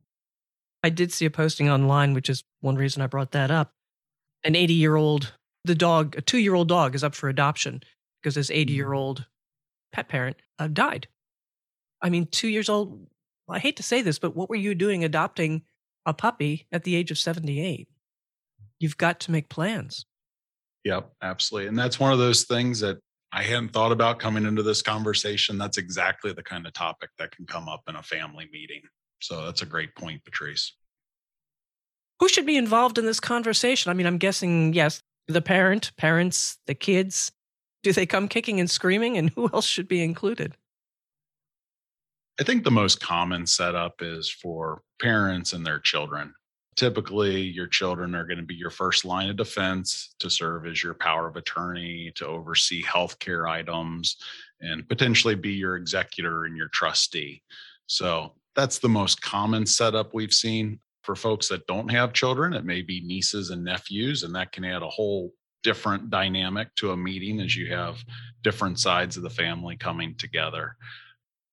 I 0.87 0.91
did 0.91 1.13
see 1.13 1.27
a 1.27 1.31
posting 1.31 1.69
online, 1.69 2.15
which 2.15 2.31
is 2.31 2.45
one 2.61 2.77
reason 2.77 3.03
I 3.03 3.09
brought 3.09 3.33
that 3.33 3.51
up. 3.51 3.73
An 4.45 4.55
80 4.55 4.75
year 4.75 4.95
old, 4.95 5.35
the 5.67 5.75
dog, 5.75 6.17
a 6.17 6.21
two 6.21 6.39
year 6.39 6.55
old 6.55 6.69
dog 6.69 6.95
is 6.95 7.05
up 7.05 7.15
for 7.15 7.29
adoption 7.29 7.83
because 8.23 8.35
his 8.35 8.51
80 8.51 8.73
year 8.73 8.93
old 8.93 9.27
pet 9.93 10.09
parent 10.09 10.37
uh, 10.59 10.69
died. 10.69 11.09
I 12.03 12.11
mean, 12.11 12.27
two 12.27 12.49
years 12.49 12.69
old, 12.69 13.07
I 13.49 13.59
hate 13.59 13.77
to 13.77 13.83
say 13.83 14.03
this, 14.03 14.19
but 14.19 14.37
what 14.37 14.49
were 14.49 14.57
you 14.57 14.75
doing 14.75 15.05
adopting 15.05 15.63
a 16.05 16.13
puppy 16.13 16.67
at 16.73 16.85
the 16.85 16.97
age 16.97 17.11
of 17.11 17.19
78? 17.19 17.89
You've 18.79 18.99
got 18.99 19.21
to 19.21 19.31
make 19.31 19.49
plans. 19.49 20.07
Yep, 20.85 21.11
absolutely. 21.23 21.69
And 21.69 21.79
that's 21.79 21.99
one 21.99 22.13
of 22.13 22.19
those 22.19 22.45
things 22.45 22.81
that 22.81 22.99
I 23.33 23.43
hadn't 23.43 23.73
thought 23.73 23.93
about 23.93 24.19
coming 24.19 24.45
into 24.45 24.63
this 24.63 24.83
conversation. 24.83 25.59
That's 25.59 25.79
exactly 25.79 26.33
the 26.33 26.43
kind 26.43 26.67
of 26.67 26.73
topic 26.75 27.11
that 27.19 27.35
can 27.35 27.47
come 27.47 27.69
up 27.69 27.83
in 27.89 27.97
a 27.97 28.03
family 28.03 28.49
meeting. 28.53 28.83
So 29.21 29.45
that's 29.45 29.63
a 29.63 29.67
great 29.67 29.95
point, 29.97 30.25
Patrice. 30.25 30.77
Who 32.21 32.29
should 32.29 32.47
be 32.47 32.57
involved 32.57 32.99
in 32.99 33.07
this 33.07 33.21
conversation? 33.21 33.91
I 33.91 33.95
mean, 33.95 34.07
I'm 34.07 34.19
guessing, 34.19 34.73
yes, 34.73 35.03
the 35.29 35.43
parent, 35.43 35.93
parents, 35.97 36.59
the 36.67 36.75
kids. 36.75 37.33
Do 37.83 37.93
they 37.93 38.07
come 38.07 38.29
kicking 38.29 38.61
and 38.61 38.71
screaming? 38.71 39.17
And 39.17 39.31
who 39.31 39.51
else 39.55 39.67
should 39.67 39.89
be 39.89 40.03
included? 40.03 40.57
I 42.39 42.45
think 42.45 42.65
the 42.65 42.71
most 42.71 43.01
common 43.01 43.47
setup 43.47 44.03
is 44.03 44.29
for 44.29 44.83
parents 45.01 45.53
and 45.53 45.65
their 45.65 45.79
children. 45.79 46.35
Typically, 46.77 47.41
your 47.41 47.67
children 47.67 48.15
are 48.15 48.27
going 48.27 48.37
to 48.37 48.45
be 48.45 48.55
your 48.55 48.71
first 48.71 49.07
line 49.07 49.31
of 49.31 49.37
defense 49.37 50.15
to 50.19 50.29
serve 50.29 50.67
as 50.67 50.83
your 50.83 50.93
power 50.93 51.27
of 51.27 51.37
attorney, 51.37 52.13
to 52.17 52.27
oversee 52.27 52.83
healthcare 52.83 53.49
items, 53.49 54.19
and 54.61 54.87
potentially 54.87 55.35
be 55.35 55.53
your 55.53 55.77
executor 55.77 56.45
and 56.45 56.55
your 56.55 56.69
trustee. 56.69 57.43
So 57.87 58.35
that's 58.55 58.79
the 58.79 58.89
most 58.91 59.23
common 59.23 59.65
setup 59.65 60.13
we've 60.13 60.35
seen. 60.35 60.79
For 61.07 61.15
folks 61.15 61.49
that 61.51 61.69
don't 61.69 61.89
have 61.93 62.13
children, 62.13 62.53
it 62.53 62.65
may 62.65 62.83
be 62.83 63.01
nieces 63.01 63.51
and 63.51 63.63
nephews, 63.63 64.25
and 64.25 64.35
that 64.35 64.51
can 64.51 64.65
add 64.65 64.83
a 64.83 64.89
whole 64.89 65.33
different 65.63 66.11
dynamic 66.11 66.75
to 66.75 66.91
a 66.91 66.97
meeting 66.97 67.41
as 67.41 67.55
you 67.55 67.73
have 67.73 68.03
different 68.43 68.81
sides 68.81 69.17
of 69.17 69.23
the 69.23 69.31
family 69.31 69.77
coming 69.77 70.17
together. 70.17 70.75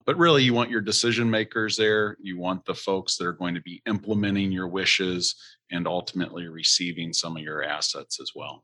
But 0.07 0.17
really 0.17 0.41
you 0.41 0.55
want 0.55 0.71
your 0.71 0.81
decision 0.81 1.29
makers 1.29 1.77
there. 1.77 2.17
You 2.19 2.39
want 2.39 2.65
the 2.65 2.73
folks 2.73 3.15
that 3.17 3.27
are 3.27 3.33
going 3.33 3.53
to 3.53 3.61
be 3.61 3.79
implementing 3.87 4.51
your 4.51 4.67
wishes 4.67 5.35
and 5.69 5.87
ultimately 5.87 6.47
receiving 6.47 7.13
some 7.13 7.37
of 7.37 7.43
your 7.43 7.63
assets 7.63 8.19
as 8.19 8.31
well. 8.33 8.63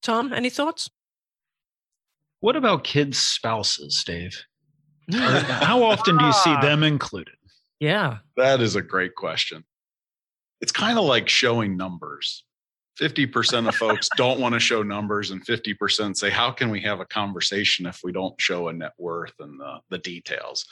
Tom 0.00 0.32
any 0.32 0.48
thoughts? 0.48 0.88
What 2.40 2.56
about 2.56 2.84
kids 2.84 3.18
spouses 3.18 4.02
dave? 4.02 4.42
How 5.12 5.82
often 5.82 6.16
do 6.16 6.24
you 6.24 6.32
see 6.32 6.54
them 6.62 6.82
included? 6.82 7.34
Yeah. 7.80 8.20
That 8.38 8.62
is 8.62 8.76
a 8.76 8.82
great 8.82 9.14
question 9.14 9.62
it's 10.64 10.72
kind 10.72 10.98
of 10.98 11.04
like 11.04 11.28
showing 11.28 11.76
numbers. 11.76 12.42
50% 12.98 13.68
of 13.68 13.74
folks 13.74 14.08
don't 14.16 14.40
want 14.40 14.54
to 14.54 14.58
show 14.58 14.82
numbers 14.82 15.30
and 15.30 15.44
50% 15.44 16.16
say 16.16 16.30
how 16.30 16.50
can 16.50 16.70
we 16.70 16.80
have 16.80 17.00
a 17.00 17.04
conversation 17.04 17.84
if 17.84 18.00
we 18.02 18.12
don't 18.12 18.40
show 18.40 18.68
a 18.68 18.72
net 18.72 18.94
worth 18.96 19.34
and 19.40 19.60
the, 19.60 19.80
the 19.90 19.98
details? 19.98 20.64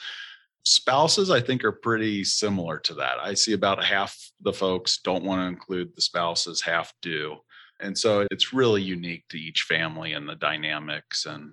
Spouses 0.64 1.30
i 1.30 1.40
think 1.42 1.62
are 1.62 1.72
pretty 1.72 2.24
similar 2.24 2.78
to 2.78 2.94
that. 2.94 3.18
I 3.20 3.34
see 3.34 3.52
about 3.52 3.84
half 3.84 4.16
the 4.40 4.52
folks 4.54 4.96
don't 4.96 5.24
want 5.24 5.42
to 5.42 5.46
include 5.46 5.94
the 5.94 6.00
spouses 6.00 6.62
half 6.62 6.94
do. 7.02 7.36
And 7.78 7.98
so 7.98 8.26
it's 8.30 8.54
really 8.54 8.80
unique 8.80 9.24
to 9.28 9.38
each 9.38 9.66
family 9.68 10.14
and 10.14 10.26
the 10.26 10.36
dynamics 10.36 11.26
and 11.26 11.52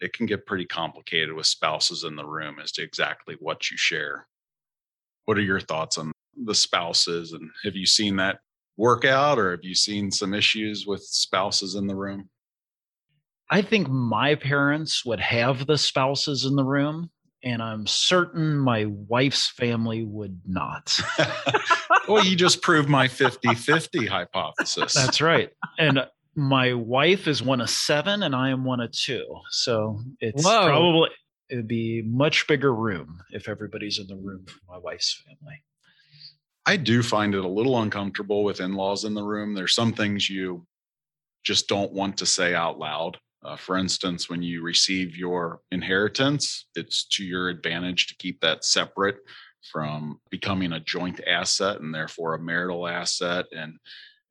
it 0.00 0.12
can 0.12 0.26
get 0.26 0.44
pretty 0.44 0.64
complicated 0.64 1.34
with 1.34 1.46
spouses 1.46 2.02
in 2.02 2.16
the 2.16 2.26
room 2.26 2.56
as 2.60 2.72
to 2.72 2.82
exactly 2.82 3.36
what 3.38 3.70
you 3.70 3.76
share. 3.76 4.26
What 5.26 5.38
are 5.38 5.42
your 5.42 5.60
thoughts 5.60 5.98
on 5.98 6.10
the 6.44 6.54
spouses 6.54 7.32
and 7.32 7.50
have 7.64 7.76
you 7.76 7.86
seen 7.86 8.16
that 8.16 8.38
work 8.76 9.04
out 9.04 9.38
or 9.38 9.52
have 9.52 9.64
you 9.64 9.74
seen 9.74 10.10
some 10.10 10.34
issues 10.34 10.86
with 10.86 11.02
spouses 11.02 11.74
in 11.74 11.86
the 11.86 11.96
room? 11.96 12.28
I 13.50 13.62
think 13.62 13.88
my 13.88 14.34
parents 14.34 15.04
would 15.04 15.20
have 15.20 15.66
the 15.66 15.78
spouses 15.78 16.44
in 16.44 16.56
the 16.56 16.64
room, 16.64 17.10
and 17.44 17.62
I'm 17.62 17.86
certain 17.86 18.58
my 18.58 18.86
wife's 18.86 19.48
family 19.50 20.02
would 20.02 20.40
not. 20.46 21.00
well, 22.08 22.24
you 22.24 22.34
just 22.34 22.60
proved 22.60 22.88
my 22.88 23.06
50 23.06 23.54
50 23.54 24.06
hypothesis. 24.06 24.94
That's 24.94 25.20
right. 25.20 25.50
And 25.78 26.06
my 26.34 26.74
wife 26.74 27.28
is 27.28 27.40
one 27.40 27.60
of 27.60 27.70
seven, 27.70 28.24
and 28.24 28.34
I 28.34 28.50
am 28.50 28.64
one 28.64 28.80
of 28.80 28.90
two. 28.90 29.24
So 29.50 30.00
it's 30.20 30.44
Whoa. 30.44 30.66
probably, 30.66 31.10
it'd 31.48 31.68
be 31.68 32.02
much 32.02 32.48
bigger 32.48 32.74
room 32.74 33.20
if 33.30 33.48
everybody's 33.48 34.00
in 34.00 34.08
the 34.08 34.16
room 34.16 34.44
for 34.46 34.58
my 34.68 34.78
wife's 34.78 35.22
family. 35.24 35.62
I 36.66 36.76
do 36.76 37.02
find 37.02 37.34
it 37.34 37.44
a 37.44 37.48
little 37.48 37.80
uncomfortable 37.80 38.42
with 38.42 38.60
in 38.60 38.74
laws 38.74 39.04
in 39.04 39.14
the 39.14 39.22
room. 39.22 39.54
There's 39.54 39.74
some 39.74 39.92
things 39.92 40.28
you 40.28 40.66
just 41.44 41.68
don't 41.68 41.92
want 41.92 42.18
to 42.18 42.26
say 42.26 42.54
out 42.54 42.78
loud. 42.78 43.18
Uh, 43.44 43.56
for 43.56 43.76
instance, 43.76 44.28
when 44.28 44.42
you 44.42 44.62
receive 44.62 45.16
your 45.16 45.60
inheritance, 45.70 46.66
it's 46.74 47.04
to 47.06 47.24
your 47.24 47.48
advantage 47.48 48.08
to 48.08 48.16
keep 48.16 48.40
that 48.40 48.64
separate 48.64 49.18
from 49.70 50.20
becoming 50.30 50.72
a 50.72 50.80
joint 50.80 51.20
asset 51.24 51.80
and 51.80 51.94
therefore 51.94 52.34
a 52.34 52.42
marital 52.42 52.88
asset. 52.88 53.46
And 53.52 53.78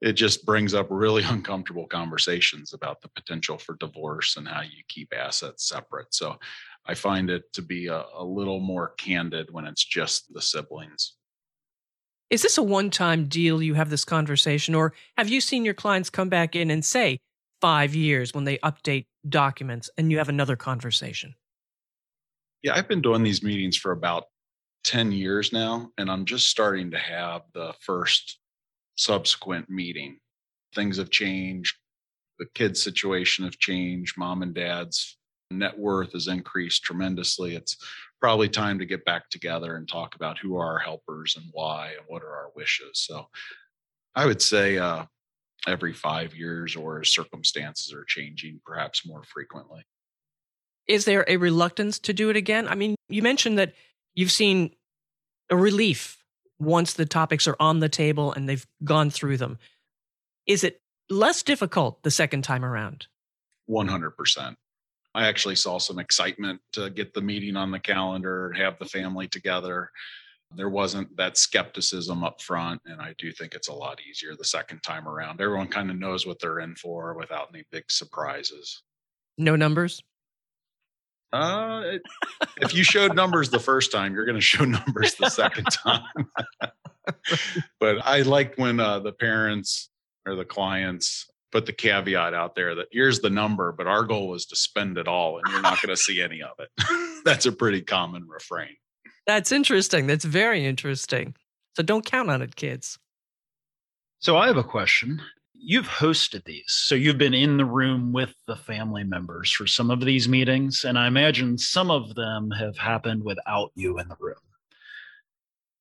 it 0.02 0.14
just 0.14 0.46
brings 0.46 0.74
up 0.74 0.88
really 0.90 1.24
uncomfortable 1.30 1.88
conversations 1.88 2.74
about 2.74 3.02
the 3.02 3.10
potential 3.16 3.58
for 3.58 3.78
divorce 3.78 4.36
and 4.36 4.46
how 4.46 4.62
you 4.62 4.84
keep 4.90 5.14
assets 5.16 5.70
separate. 5.70 6.14
So 6.14 6.38
I 6.86 6.96
find 6.96 7.30
it 7.30 7.44
to 7.54 7.62
be 7.62 7.88
a, 7.88 8.04
a 8.14 8.26
little 8.26 8.60
more 8.60 8.90
candid 8.98 9.48
when 9.52 9.66
it's 9.66 9.86
just 9.86 10.34
the 10.34 10.42
siblings. 10.42 11.14
Is 12.30 12.42
this 12.42 12.58
a 12.58 12.64
one 12.64 12.90
time 12.90 13.26
deal 13.26 13.62
you 13.62 13.76
have 13.76 13.90
this 13.90 14.06
conversation, 14.06 14.74
or 14.74 14.94
have 15.18 15.30
you 15.30 15.42
seen 15.42 15.64
your 15.64 15.74
clients 15.74 16.10
come 16.10 16.30
back 16.30 16.56
in 16.56 16.72
and 16.72 16.84
say 16.84 17.20
five 17.62 17.94
years 17.96 18.34
when 18.34 18.44
they 18.44 18.58
update 18.60 19.06
documents 19.28 19.90
and 19.98 20.12
you 20.12 20.18
have 20.18 20.30
another 20.30 20.56
conversation? 20.56 21.36
Yeah, 22.64 22.76
I've 22.76 22.88
been 22.88 23.02
doing 23.02 23.22
these 23.22 23.44
meetings 23.44 23.78
for 23.78 23.92
about 23.92 24.26
10 24.86 25.12
years 25.12 25.54
now, 25.54 25.92
and 25.98 26.10
I'm 26.10 26.26
just 26.26 26.50
starting 26.50 26.92
to 26.92 26.98
have 26.98 27.44
the 27.54 27.74
first 27.80 28.40
subsequent 28.96 29.70
meeting. 29.70 30.18
Things 30.74 30.98
have 30.98 31.12
changed. 31.12 31.76
The 32.40 32.48
kids' 32.56 32.82
situation 32.82 33.46
have 33.46 33.58
changed. 33.60 34.18
Mom 34.18 34.42
and 34.42 34.54
dad's 34.54 35.18
net 35.52 35.78
worth 35.78 36.14
has 36.14 36.28
increased 36.28 36.84
tremendously. 36.84 37.56
It's 37.56 37.78
probably 38.26 38.50
time 38.50 38.80
to 38.80 38.88
get 38.88 39.06
back 39.06 39.30
together 39.30 39.76
and 39.76 39.88
talk 39.88 40.16
about 40.16 40.40
who 40.40 40.56
are 40.58 40.66
our 40.66 40.80
helpers 40.80 41.36
and 41.38 41.46
why 41.52 41.90
and 41.90 42.08
what 42.08 42.24
are 42.24 42.36
our 42.36 42.50
wishes. 42.56 42.90
So 42.94 43.28
I 44.16 44.26
would 44.26 44.42
say 44.42 44.80
uh, 44.80 45.06
every 45.68 45.94
five 45.94 46.34
years 46.34 46.76
or 46.76 47.04
circumstances 47.04 47.94
are 47.94 48.04
changing, 48.04 48.62
perhaps 48.66 49.06
more 49.06 49.22
frequently. 49.26 49.84
Is 50.88 51.06
there 51.06 51.24
a 51.28 51.38
reluctance 51.38 52.00
to 52.00 52.14
do 52.14 52.32
it 52.32 52.36
again? 52.36 52.68
I 52.68 52.74
mean, 52.74 52.96
you 53.10 53.22
mentioned 53.22 53.60
that 53.60 53.76
you've 54.16 54.32
seen 54.32 54.72
a 55.52 55.56
relief 55.56 56.18
once 56.58 56.94
the 56.94 57.06
topics 57.06 57.46
are 57.46 57.58
on 57.60 57.80
the 57.80 57.90
table 57.90 58.34
and 58.34 58.50
they've 58.50 58.66
gone 58.84 59.12
through 59.12 59.38
them. 59.38 59.60
Is 60.48 60.64
it 60.64 60.82
less 61.12 61.44
difficult 61.44 62.02
the 62.02 62.10
second 62.10 62.42
time 62.42 62.66
around? 62.66 63.06
100%. 63.70 64.56
I 65.16 65.28
actually 65.28 65.56
saw 65.56 65.78
some 65.78 65.98
excitement 65.98 66.60
to 66.74 66.90
get 66.90 67.14
the 67.14 67.22
meeting 67.22 67.56
on 67.56 67.72
the 67.72 67.80
calendar, 67.80 68.54
have 68.58 68.78
the 68.80 68.86
family 68.86 69.30
together. 69.30 69.90
There 70.54 70.70
wasn't 70.70 71.16
that 71.16 71.38
skepticism 71.38 72.22
up 72.22 72.42
front. 72.42 72.82
And 72.86 73.02
I 73.02 73.16
do 73.18 73.32
think 73.32 73.56
it's 73.56 73.70
a 73.70 73.74
lot 73.74 74.02
easier 74.02 74.36
the 74.36 74.44
second 74.44 74.84
time 74.84 75.08
around. 75.08 75.40
Everyone 75.40 75.70
kind 75.70 75.90
of 75.90 75.98
knows 75.98 76.28
what 76.28 76.40
they're 76.42 76.60
in 76.60 76.76
for 76.76 77.14
without 77.18 77.48
any 77.54 77.64
big 77.72 77.86
surprises. 77.90 78.84
No 79.38 79.56
numbers? 79.56 80.04
Uh, 81.32 81.82
it, 81.86 82.02
if 82.62 82.76
you 82.76 82.84
showed 82.84 83.16
numbers 83.16 83.50
the 83.50 83.60
first 83.60 83.94
time, 83.94 84.14
you're 84.14 84.26
going 84.26 84.36
to 84.36 84.42
show 84.42 84.66
numbers 84.66 85.16
the 85.16 85.30
second 85.30 85.66
time. 85.72 86.30
but 87.80 88.06
I 88.06 88.22
like 88.24 88.56
when 88.58 88.82
uh, 88.82 89.00
the 89.00 89.14
parents 89.14 89.90
or 90.26 90.36
the 90.36 90.46
clients 90.46 91.30
put 91.56 91.66
the 91.66 91.72
caveat 91.72 92.34
out 92.34 92.54
there 92.54 92.76
that 92.76 92.88
here's 92.92 93.22
the 93.22 93.30
number, 93.30 93.72
but 93.72 93.88
our 93.88 94.04
goal 94.04 94.36
is 94.36 94.46
to 94.46 94.58
spend 94.58 94.98
it 94.98 95.08
all 95.08 95.38
and 95.38 95.46
you're 95.50 95.62
not 95.62 95.82
going 95.82 95.96
to 95.96 95.96
see 95.96 96.22
any 96.22 96.42
of 96.42 96.52
it. 96.60 97.22
That's 97.26 97.46
a 97.46 97.52
pretty 97.54 97.82
common 97.82 98.28
refrain. 98.28 98.76
That's 99.26 99.54
interesting. 99.54 100.06
That's 100.06 100.26
very 100.26 100.66
interesting. 100.66 101.34
So 101.78 101.84
don't 101.84 102.04
count 102.04 102.30
on 102.30 102.42
it, 102.42 102.58
kids. 102.58 103.00
So 104.20 104.36
I 104.36 104.48
have 104.48 104.58
a 104.58 104.66
question. 104.66 105.22
You've 105.54 105.88
hosted 105.88 106.44
these. 106.44 106.66
So 106.68 106.94
you've 106.94 107.18
been 107.18 107.34
in 107.34 107.56
the 107.56 107.64
room 107.64 108.12
with 108.12 108.36
the 108.48 108.58
family 108.58 109.06
members 109.06 109.50
for 109.50 109.66
some 109.66 109.90
of 109.90 110.02
these 110.02 110.28
meetings. 110.28 110.84
And 110.84 111.00
I 111.00 111.08
imagine 111.08 111.58
some 111.58 111.90
of 111.90 112.16
them 112.16 112.52
have 112.52 112.78
happened 112.78 113.24
without 113.24 113.72
you 113.76 113.98
in 113.98 114.10
the 114.10 114.18
room. 114.20 114.36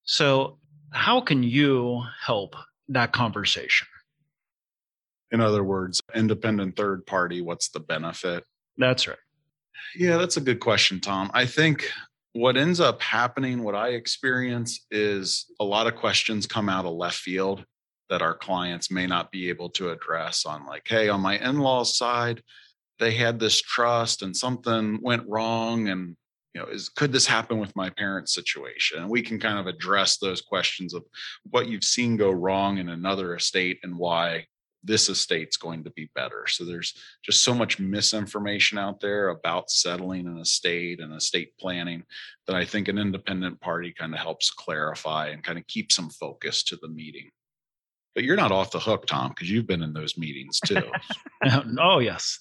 So, 0.04 0.58
how 0.92 1.20
can 1.20 1.42
you 1.42 2.04
help 2.24 2.54
that 2.86 3.12
conversation? 3.12 3.88
In 5.34 5.40
other 5.40 5.64
words, 5.64 6.00
independent 6.14 6.76
third 6.76 7.04
party, 7.06 7.40
what's 7.40 7.68
the 7.68 7.80
benefit? 7.80 8.44
That's 8.78 9.08
right. 9.08 9.18
Yeah, 9.96 10.16
that's 10.16 10.36
a 10.36 10.40
good 10.40 10.60
question, 10.60 11.00
Tom. 11.00 11.28
I 11.34 11.44
think 11.44 11.90
what 12.34 12.56
ends 12.56 12.78
up 12.78 13.02
happening, 13.02 13.64
what 13.64 13.74
I 13.74 13.88
experience 13.88 14.86
is 14.92 15.46
a 15.58 15.64
lot 15.64 15.88
of 15.88 15.96
questions 15.96 16.46
come 16.46 16.68
out 16.68 16.84
of 16.84 16.92
left 16.92 17.16
field 17.16 17.64
that 18.10 18.22
our 18.22 18.36
clients 18.36 18.92
may 18.92 19.08
not 19.08 19.32
be 19.32 19.48
able 19.48 19.70
to 19.70 19.90
address 19.90 20.46
on 20.46 20.66
like, 20.66 20.86
hey, 20.86 21.08
on 21.08 21.20
my 21.20 21.36
in-laws 21.38 21.98
side, 21.98 22.40
they 23.00 23.10
had 23.10 23.40
this 23.40 23.60
trust 23.60 24.22
and 24.22 24.36
something 24.36 25.00
went 25.02 25.28
wrong 25.28 25.88
and 25.88 26.16
you 26.54 26.60
know, 26.60 26.68
is 26.68 26.88
could 26.88 27.10
this 27.10 27.26
happen 27.26 27.58
with 27.58 27.74
my 27.74 27.90
parents' 27.90 28.32
situation? 28.32 29.00
And 29.00 29.10
we 29.10 29.20
can 29.20 29.40
kind 29.40 29.58
of 29.58 29.66
address 29.66 30.18
those 30.18 30.40
questions 30.40 30.94
of 30.94 31.02
what 31.50 31.66
you've 31.66 31.82
seen 31.82 32.16
go 32.16 32.30
wrong 32.30 32.78
in 32.78 32.88
another 32.88 33.34
estate 33.34 33.80
and 33.82 33.98
why 33.98 34.46
this 34.84 35.08
estate's 35.08 35.56
going 35.56 35.82
to 35.84 35.90
be 35.90 36.10
better. 36.14 36.46
So 36.46 36.64
there's 36.64 36.94
just 37.22 37.42
so 37.42 37.54
much 37.54 37.78
misinformation 37.78 38.78
out 38.78 39.00
there 39.00 39.30
about 39.30 39.70
settling 39.70 40.26
an 40.26 40.38
estate 40.38 41.00
and 41.00 41.14
estate 41.14 41.56
planning 41.58 42.04
that 42.46 42.54
I 42.54 42.64
think 42.64 42.88
an 42.88 42.98
independent 42.98 43.60
party 43.60 43.92
kind 43.96 44.14
of 44.14 44.20
helps 44.20 44.50
clarify 44.50 45.28
and 45.28 45.42
kind 45.42 45.58
of 45.58 45.66
keep 45.66 45.90
some 45.90 46.10
focus 46.10 46.62
to 46.64 46.76
the 46.76 46.88
meeting. 46.88 47.30
But 48.14 48.24
you're 48.24 48.36
not 48.36 48.52
off 48.52 48.70
the 48.70 48.78
hook, 48.78 49.06
Tom, 49.06 49.30
because 49.30 49.50
you've 49.50 49.66
been 49.66 49.82
in 49.82 49.92
those 49.92 50.16
meetings 50.16 50.60
too. 50.60 50.82
oh, 51.80 51.98
yes. 51.98 52.38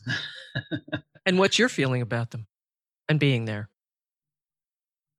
and 1.25 1.39
what's 1.39 1.57
your 1.57 1.69
feeling 1.69 2.01
about 2.01 2.31
them 2.31 2.45
and 3.09 3.19
being 3.19 3.45
there? 3.45 3.69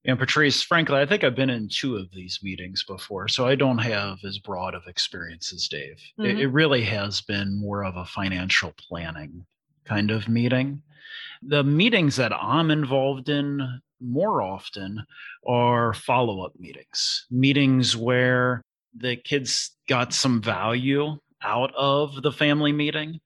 And 0.06 0.18
Patrice, 0.18 0.60
frankly, 0.62 0.96
I 0.96 1.06
think 1.06 1.24
I've 1.24 1.34
been 1.34 1.50
in 1.50 1.68
two 1.68 1.96
of 1.96 2.10
these 2.12 2.40
meetings 2.42 2.84
before, 2.84 3.26
so 3.28 3.46
I 3.46 3.54
don't 3.54 3.78
have 3.78 4.18
as 4.24 4.38
broad 4.38 4.74
of 4.74 4.82
experience 4.86 5.52
as 5.52 5.66
Dave. 5.66 5.98
Mm-hmm. 6.18 6.24
It, 6.24 6.40
it 6.40 6.48
really 6.48 6.82
has 6.82 7.22
been 7.22 7.58
more 7.58 7.84
of 7.84 7.96
a 7.96 8.04
financial 8.04 8.74
planning 8.78 9.46
kind 9.84 10.10
of 10.10 10.28
meeting. 10.28 10.82
The 11.42 11.64
meetings 11.64 12.16
that 12.16 12.32
I'm 12.32 12.70
involved 12.70 13.28
in 13.28 13.80
more 14.00 14.42
often 14.42 15.04
are 15.46 15.94
follow 15.94 16.44
up 16.44 16.52
meetings, 16.58 17.26
meetings 17.30 17.96
where 17.96 18.62
the 18.94 19.16
kids 19.16 19.70
got 19.88 20.12
some 20.12 20.42
value 20.42 21.16
out 21.42 21.74
of 21.76 22.22
the 22.22 22.32
family 22.32 22.72
meeting 22.72 23.20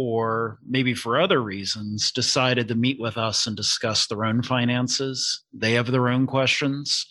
or 0.00 0.60
maybe 0.64 0.94
for 0.94 1.20
other 1.20 1.42
reasons 1.42 2.12
decided 2.12 2.68
to 2.68 2.74
meet 2.76 3.00
with 3.00 3.18
us 3.18 3.48
and 3.48 3.56
discuss 3.56 4.06
their 4.06 4.24
own 4.24 4.44
finances. 4.44 5.42
They 5.52 5.72
have 5.72 5.90
their 5.90 6.08
own 6.08 6.24
questions. 6.28 7.04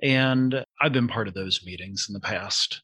And 0.00 0.64
I've 0.80 0.92
been 0.92 1.08
part 1.08 1.26
of 1.26 1.34
those 1.34 1.64
meetings 1.66 2.06
in 2.08 2.12
the 2.12 2.20
past. 2.20 2.82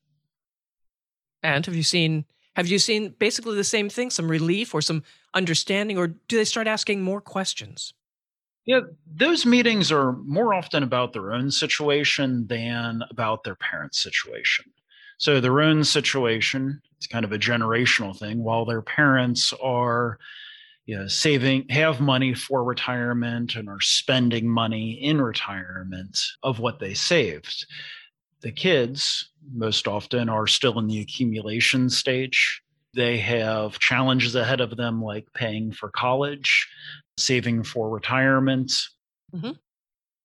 And 1.45 1.64
have 1.67 1.77
you 1.77 1.85
seen 1.85 2.25
have 2.57 2.67
you 2.67 2.81
seen 2.81 3.14
basically 3.17 3.55
the 3.55 3.62
same 3.62 3.88
thing, 3.88 4.11
some 4.11 4.29
relief 4.29 4.75
or 4.75 4.83
some 4.83 5.05
understanding, 5.35 5.99
or 5.99 6.09
do 6.09 6.37
they 6.37 6.45
start 6.45 6.67
asking 6.67 7.03
more 7.03 7.21
questions? 7.21 7.95
Yeah, 8.67 8.81
those 9.07 9.47
meetings 9.47 9.93
are 9.93 10.12
more 10.25 10.53
often 10.53 10.83
about 10.83 11.12
their 11.12 11.33
own 11.33 11.53
situation 11.53 12.49
than 12.49 13.03
about 13.09 13.45
their 13.45 13.57
parents' 13.57 14.03
situation. 14.03 14.64
So 15.19 15.40
their 15.40 15.61
own 15.61 15.85
situation, 15.85 16.81
it's 17.05 17.12
kind 17.12 17.27
of 17.27 17.33
a 17.33 17.38
generational 17.38 18.17
thing, 18.17 18.43
while 18.43 18.64
their 18.64 18.81
parents 18.81 19.53
are 19.62 20.19
you 20.87 20.97
know, 20.97 21.07
saving, 21.07 21.69
have 21.69 22.01
money 22.01 22.35
for 22.35 22.64
retirement 22.64 23.57
and 23.57 23.69
are 23.69 23.81
spending 23.81 24.49
money 24.49 24.93
in 24.93 25.21
retirement 25.21 26.19
of 26.43 26.61
what 26.61 26.79
they 26.79 26.95
saved. 26.95 27.67
The 28.40 28.53
kids, 28.53 29.31
most 29.53 29.87
often, 29.87 30.29
are 30.29 30.47
still 30.47 30.79
in 30.79 30.87
the 30.87 31.01
accumulation 31.01 31.88
stage. 31.88 32.62
They 32.95 33.19
have 33.19 33.79
challenges 33.79 34.35
ahead 34.35 34.61
of 34.61 34.77
them, 34.77 35.03
like 35.03 35.27
paying 35.35 35.73
for 35.73 35.90
college, 35.90 36.69
saving 37.19 37.64
for 37.64 37.90
retirement. 37.90 38.73
Mm-hmm. 39.35 39.53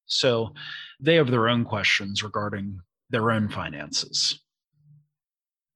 So 0.05 0.53
they 0.99 1.15
have 1.15 1.31
their 1.31 1.47
own 1.49 1.65
questions 1.65 2.23
regarding 2.23 2.79
their 3.09 3.31
own 3.31 3.49
finances. 3.49 4.41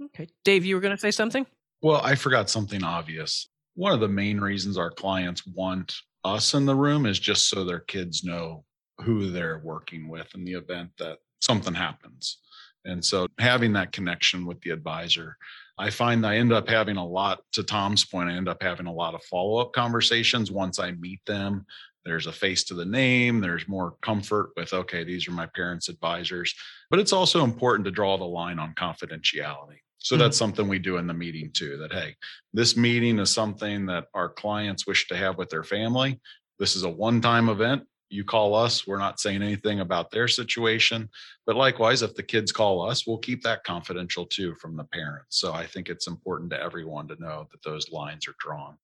Okay. 0.06 0.28
Dave, 0.44 0.66
you 0.66 0.76
were 0.76 0.82
going 0.82 0.96
to 0.96 1.02
say 1.02 1.12
something? 1.12 1.46
Well, 1.82 2.02
I 2.04 2.16
forgot 2.16 2.50
something 2.50 2.84
obvious. 2.84 3.48
One 3.76 3.94
of 3.94 4.00
the 4.00 4.08
main 4.08 4.40
reasons 4.40 4.78
our 4.78 4.92
clients 4.92 5.46
want 5.46 5.96
us 6.24 6.54
in 6.54 6.66
the 6.66 6.76
room 6.76 7.06
is 7.06 7.20
just 7.20 7.50
so 7.50 7.64
their 7.64 7.80
kids 7.80 8.24
know 8.24 8.64
who 9.02 9.30
they're 9.32 9.62
working 9.64 10.08
with 10.08 10.34
in 10.36 10.46
the 10.46 10.54
event 10.54 10.92
that 11.00 11.18
something 11.42 11.74
happens. 11.74 12.38
And 12.86 13.04
so 13.04 13.28
having 13.40 13.74
that 13.74 13.92
connection 13.92 14.46
with 14.46 14.62
the 14.62 14.72
advisor, 14.72 15.38
I 15.78 15.90
find 15.90 16.26
I 16.26 16.38
end 16.38 16.54
up 16.54 16.70
having 16.70 16.98
a 16.98 17.06
lot, 17.06 17.42
to 17.54 17.64
Tom's 17.64 18.06
point, 18.06 18.30
I 18.30 18.34
end 18.34 18.48
up 18.48 18.62
having 18.62 18.86
a 18.86 18.94
lot 18.94 19.16
of 19.16 19.24
follow 19.24 19.58
up 19.58 19.74
conversations 19.74 20.52
once 20.52 20.80
I 20.80 20.92
meet 20.92 21.26
them. 21.26 21.66
There's 22.06 22.28
a 22.28 22.34
face 22.34 22.66
to 22.66 22.74
the 22.74 22.86
name, 22.86 23.40
there's 23.40 23.68
more 23.68 23.96
comfort 24.02 24.52
with, 24.58 24.74
okay, 24.74 25.06
these 25.06 25.28
are 25.28 25.32
my 25.32 25.48
parents' 25.48 25.88
advisors. 25.88 26.54
But 26.90 27.00
it's 27.00 27.14
also 27.14 27.44
important 27.44 27.86
to 27.86 27.92
draw 27.92 28.18
the 28.18 28.26
line 28.26 28.60
on 28.60 28.76
confidentiality. 28.76 29.80
So 30.04 30.18
that's 30.18 30.36
mm-hmm. 30.36 30.40
something 30.40 30.68
we 30.68 30.80
do 30.80 30.98
in 30.98 31.08
the 31.08 31.14
meeting 31.14 31.50
too. 31.52 31.78
That 31.78 31.94
hey, 31.94 32.16
this 32.54 32.76
meeting 32.76 33.20
is 33.20 33.32
something 33.32 33.86
that 33.86 34.08
our 34.14 34.30
clients 34.30 34.86
wish 34.86 35.08
to 35.08 35.16
have 35.16 35.38
with 35.38 35.50
their 35.50 35.64
family. 35.64 36.20
This 36.60 36.76
is 36.76 36.84
a 36.84 36.90
one-time 36.90 37.48
event. 37.48 37.84
You 38.10 38.26
call 38.26 38.54
us. 38.54 38.86
We're 38.86 39.00
not 39.00 39.22
saying 39.22 39.42
anything 39.42 39.80
about 39.80 40.12
their 40.12 40.28
situation. 40.28 41.10
But 41.48 41.56
likewise, 41.56 42.02
if 42.02 42.14
the 42.16 42.22
kids 42.22 42.52
call 42.52 42.88
us, 42.88 43.08
we'll 43.08 43.18
keep 43.18 43.42
that 43.44 43.64
confidential 43.64 44.26
too 44.26 44.54
from 44.56 44.76
the 44.76 44.84
parents. 44.84 45.40
So 45.40 45.54
I 45.54 45.66
think 45.66 45.90
it's 45.90 46.06
important 46.06 46.52
to 46.52 46.62
everyone 46.62 47.08
to 47.08 47.16
know 47.20 47.48
that 47.52 47.64
those 47.64 47.90
lines 47.90 48.28
are 48.28 48.36
drawn. 48.40 48.78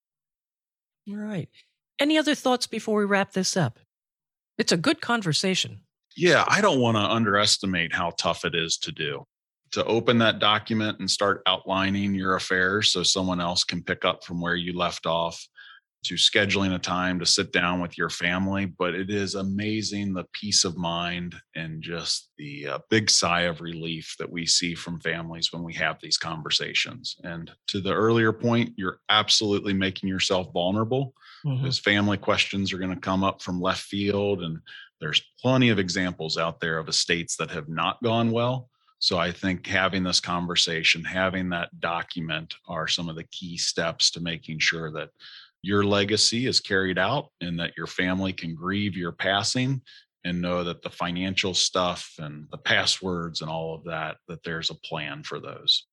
All 1.10 1.18
right. 1.18 1.50
Any 2.00 2.18
other 2.18 2.34
thoughts 2.34 2.66
before 2.66 2.98
we 2.98 3.06
wrap 3.06 3.34
this 3.34 3.58
up? 3.58 3.78
It's 4.58 4.72
a 4.72 4.78
good 4.78 5.02
conversation. 5.02 5.82
Yeah, 6.16 6.46
I 6.48 6.62
don't 6.62 6.80
want 6.80 6.96
to 6.96 7.02
underestimate 7.02 7.94
how 7.94 8.12
tough 8.12 8.46
it 8.46 8.56
is 8.56 8.78
to 8.80 8.92
do 8.92 9.26
to 9.72 9.86
open 9.86 10.18
that 10.20 10.40
document 10.40 11.00
and 11.00 11.10
start 11.10 11.42
outlining 11.46 12.14
your 12.14 12.36
affairs 12.36 12.92
so 12.92 13.04
someone 13.04 13.42
else 13.42 13.64
can 13.64 13.84
pick 13.84 14.06
up 14.06 14.24
from 14.24 14.42
where 14.42 14.56
you 14.56 14.78
left 14.78 15.06
off 15.06 15.48
to 16.02 16.14
scheduling 16.16 16.74
a 16.74 16.80
time 16.80 17.20
to 17.20 17.26
sit 17.26 17.52
down 17.52 17.82
with 17.82 17.98
your 17.98 18.10
family. 18.10 18.66
But 18.66 18.96
it 18.96 19.10
is 19.10 19.36
amazing 19.36 20.14
the 20.14 20.26
peace 20.32 20.64
of 20.64 20.78
mind 20.78 21.36
and 21.56 21.82
just 21.82 22.30
the 22.38 22.68
uh, 22.68 22.80
big 22.90 23.10
sigh 23.10 23.42
of 23.42 23.62
relief 23.62 24.16
that 24.18 24.32
we 24.32 24.46
see 24.46 24.76
from 24.76 25.02
families 25.02 25.52
when 25.52 25.64
we 25.64 25.74
have 25.74 25.98
these 26.02 26.18
conversations. 26.18 27.18
And 27.24 27.52
to 27.68 27.82
the 27.82 27.94
earlier 27.94 28.32
point 28.32 28.74
you're 28.78 29.00
absolutely 29.10 29.74
making 29.74 30.08
yourself 30.08 30.48
vulnerable 30.54 31.14
mm-hmm. 31.46 31.62
because 31.62 31.80
family 31.80 32.18
questions 32.18 32.72
are 32.72 32.80
going 32.80 32.96
to 32.96 33.02
come 33.02 33.24
up 33.24 33.42
from 33.42 33.62
left 33.62 33.82
field. 33.82 34.42
And 34.42 34.60
there's 35.02 35.22
plenty 35.42 35.70
of 35.70 35.80
examples 35.80 36.38
out 36.38 36.62
there 36.62 36.78
of 36.78 36.88
estates 36.88 37.36
that 37.38 37.52
have 37.52 37.68
not 37.68 38.02
gone 38.02 38.32
well 38.32 38.70
so 39.00 39.18
I 39.18 39.32
think 39.32 39.66
having 39.66 40.04
this 40.04 40.20
conversation, 40.20 41.04
having 41.06 41.50
that 41.50 41.80
document 41.80 42.56
are 42.68 42.88
some 42.88 43.08
of 43.08 43.16
the 43.16 43.24
key 43.24 43.58
steps 43.58 44.12
to 44.12 44.20
making 44.20 44.60
sure 44.60 44.92
that 44.92 45.10
your 45.62 45.84
legacy 45.84 46.46
is 46.46 46.60
carried 46.60 47.00
out 47.00 47.30
and 47.40 47.60
that 47.60 47.76
your 47.78 47.88
family 47.88 48.34
can 48.34 48.56
grieve 48.56 48.96
your 48.96 49.14
passing 49.14 49.82
and 50.26 50.42
know 50.42 50.66
that 50.66 50.82
the 50.82 50.90
financial 50.90 51.54
stuff 51.54 52.14
and 52.20 52.48
the 52.52 52.58
passwords 52.58 53.42
and 53.42 53.50
all 53.50 53.74
of 53.74 53.86
that 53.86 54.18
that 54.28 54.44
there's 54.44 54.70
a 54.70 54.76
plan 54.76 55.24
for 55.24 55.40
those. 55.40 55.86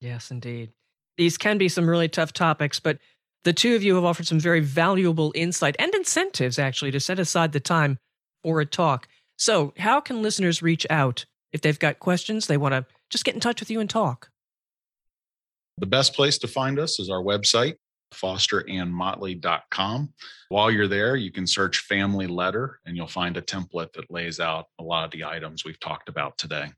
Yes, 0.00 0.30
indeed. 0.30 0.70
These 1.18 1.36
can 1.36 1.58
be 1.58 1.68
some 1.68 1.88
really 1.88 2.08
tough 2.08 2.32
topics, 2.32 2.78
but 2.78 2.98
the 3.44 3.52
two 3.52 3.74
of 3.74 3.82
you 3.82 3.96
have 3.96 4.04
offered 4.04 4.28
some 4.28 4.40
very 4.40 4.60
valuable 4.60 5.32
insight 5.34 5.74
and 5.80 5.92
incentives 5.94 6.58
actually 6.58 6.92
to 6.92 7.00
set 7.00 7.18
aside 7.18 7.50
the 7.50 7.60
time 7.60 7.98
for 8.44 8.60
a 8.60 8.66
talk. 8.66 9.08
So, 9.36 9.74
how 9.76 10.00
can 10.00 10.22
listeners 10.22 10.62
reach 10.62 10.86
out 10.88 11.26
if 11.52 11.60
they've 11.60 11.78
got 11.78 11.98
questions, 11.98 12.46
they 12.46 12.56
want 12.56 12.72
to 12.72 12.86
just 13.10 13.24
get 13.24 13.34
in 13.34 13.40
touch 13.40 13.60
with 13.60 13.70
you 13.70 13.80
and 13.80 13.88
talk. 13.90 14.30
The 15.78 15.86
best 15.86 16.14
place 16.14 16.38
to 16.38 16.48
find 16.48 16.78
us 16.78 16.98
is 16.98 17.10
our 17.10 17.22
website, 17.22 17.74
fosterandmotley.com. 18.14 20.12
While 20.48 20.70
you're 20.70 20.88
there, 20.88 21.16
you 21.16 21.32
can 21.32 21.46
search 21.46 21.78
family 21.78 22.26
letter 22.26 22.80
and 22.84 22.96
you'll 22.96 23.06
find 23.06 23.36
a 23.36 23.42
template 23.42 23.92
that 23.94 24.10
lays 24.10 24.38
out 24.38 24.66
a 24.78 24.82
lot 24.82 25.04
of 25.04 25.10
the 25.10 25.24
items 25.24 25.64
we've 25.64 25.80
talked 25.80 26.08
about 26.08 26.36
today. 26.38 26.72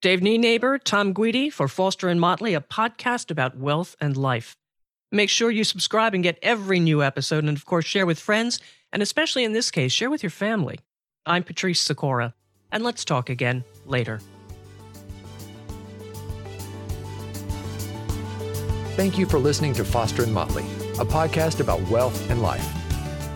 Dave 0.00 0.20
Nienaber, 0.20 0.78
Tom 0.82 1.12
Guidi 1.12 1.52
for 1.52 1.66
Foster 1.66 2.08
and 2.08 2.20
Motley, 2.20 2.54
a 2.54 2.60
podcast 2.60 3.30
about 3.30 3.56
wealth 3.56 3.96
and 4.00 4.16
life. 4.16 4.54
Make 5.10 5.28
sure 5.28 5.50
you 5.50 5.64
subscribe 5.64 6.14
and 6.14 6.22
get 6.22 6.38
every 6.40 6.78
new 6.78 7.02
episode, 7.02 7.44
and 7.44 7.56
of 7.56 7.64
course, 7.64 7.84
share 7.84 8.06
with 8.06 8.20
friends, 8.20 8.60
and 8.92 9.02
especially 9.02 9.42
in 9.42 9.54
this 9.54 9.70
case, 9.70 9.90
share 9.90 10.10
with 10.10 10.22
your 10.22 10.30
family. 10.30 10.78
I'm 11.26 11.42
Patrice 11.42 11.80
Sikora, 11.80 12.34
and 12.72 12.82
let's 12.82 13.04
talk 13.04 13.30
again 13.30 13.64
later. 13.86 14.20
Thank 18.96 19.16
you 19.16 19.26
for 19.26 19.38
listening 19.38 19.74
to 19.74 19.84
Foster 19.84 20.24
and 20.24 20.34
Motley, 20.34 20.64
a 20.94 21.04
podcast 21.04 21.60
about 21.60 21.80
wealth 21.88 22.30
and 22.30 22.42
life. 22.42 22.66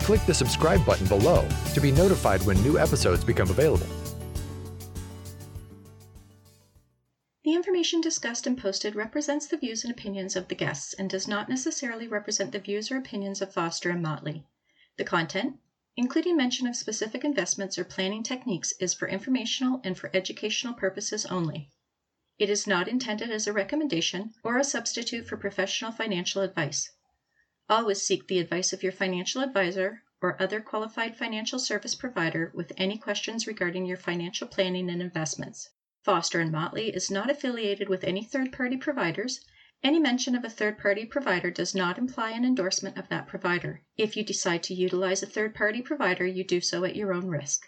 Click 0.01 0.19
the 0.25 0.33
subscribe 0.33 0.85
button 0.85 1.07
below 1.07 1.47
to 1.73 1.79
be 1.79 1.89
notified 1.89 2.43
when 2.43 2.61
new 2.63 2.77
episodes 2.77 3.23
become 3.23 3.49
available. 3.49 3.87
The 7.45 7.53
information 7.53 8.01
discussed 8.01 8.45
and 8.45 8.57
posted 8.57 8.95
represents 8.95 9.47
the 9.47 9.57
views 9.57 9.85
and 9.85 9.93
opinions 9.93 10.35
of 10.35 10.49
the 10.49 10.55
guests 10.55 10.93
and 10.93 11.09
does 11.09 11.27
not 11.27 11.47
necessarily 11.47 12.09
represent 12.09 12.51
the 12.51 12.59
views 12.59 12.91
or 12.91 12.97
opinions 12.97 13.41
of 13.41 13.53
Foster 13.53 13.89
and 13.89 14.01
Motley. 14.01 14.45
The 14.97 15.05
content, 15.05 15.55
including 15.95 16.35
mention 16.35 16.67
of 16.67 16.75
specific 16.75 17.23
investments 17.23 17.77
or 17.77 17.83
planning 17.83 18.23
techniques, 18.23 18.73
is 18.79 18.93
for 18.93 19.07
informational 19.07 19.79
and 19.83 19.97
for 19.97 20.09
educational 20.13 20.73
purposes 20.73 21.25
only. 21.27 21.69
It 22.39 22.49
is 22.49 22.65
not 22.65 22.87
intended 22.87 23.29
as 23.29 23.45
a 23.45 23.53
recommendation 23.53 24.33
or 24.43 24.57
a 24.57 24.63
substitute 24.63 25.27
for 25.27 25.37
professional 25.37 25.91
financial 25.91 26.41
advice. 26.41 26.91
Always 27.69 28.01
seek 28.01 28.27
the 28.27 28.39
advice 28.39 28.73
of 28.73 28.83
your 28.83 28.91
financial 28.91 29.41
advisor 29.41 30.01
or 30.19 30.41
other 30.41 30.61
qualified 30.61 31.15
financial 31.15 31.59
service 31.59 31.95
provider 31.95 32.51
with 32.55 32.71
any 32.77 32.97
questions 32.97 33.45
regarding 33.45 33.85
your 33.85 33.97
financial 33.97 34.47
planning 34.47 34.89
and 34.89 35.01
investments. 35.01 35.69
Foster 36.03 36.39
and 36.39 36.51
Motley 36.51 36.89
is 36.89 37.11
not 37.11 37.29
affiliated 37.29 37.87
with 37.87 38.03
any 38.03 38.23
third-party 38.23 38.77
providers. 38.77 39.45
Any 39.83 39.99
mention 39.99 40.33
of 40.33 40.45
a 40.45 40.49
third-party 40.49 41.07
provider 41.07 41.51
does 41.51 41.75
not 41.75 41.97
imply 41.97 42.31
an 42.31 42.45
endorsement 42.45 42.97
of 42.97 43.09
that 43.09 43.27
provider. 43.27 43.81
If 43.97 44.15
you 44.15 44.23
decide 44.23 44.63
to 44.63 44.73
utilize 44.73 45.21
a 45.21 45.25
third-party 45.25 45.81
provider, 45.81 46.25
you 46.25 46.45
do 46.45 46.61
so 46.61 46.85
at 46.85 46.95
your 46.95 47.13
own 47.13 47.27
risk. 47.27 47.67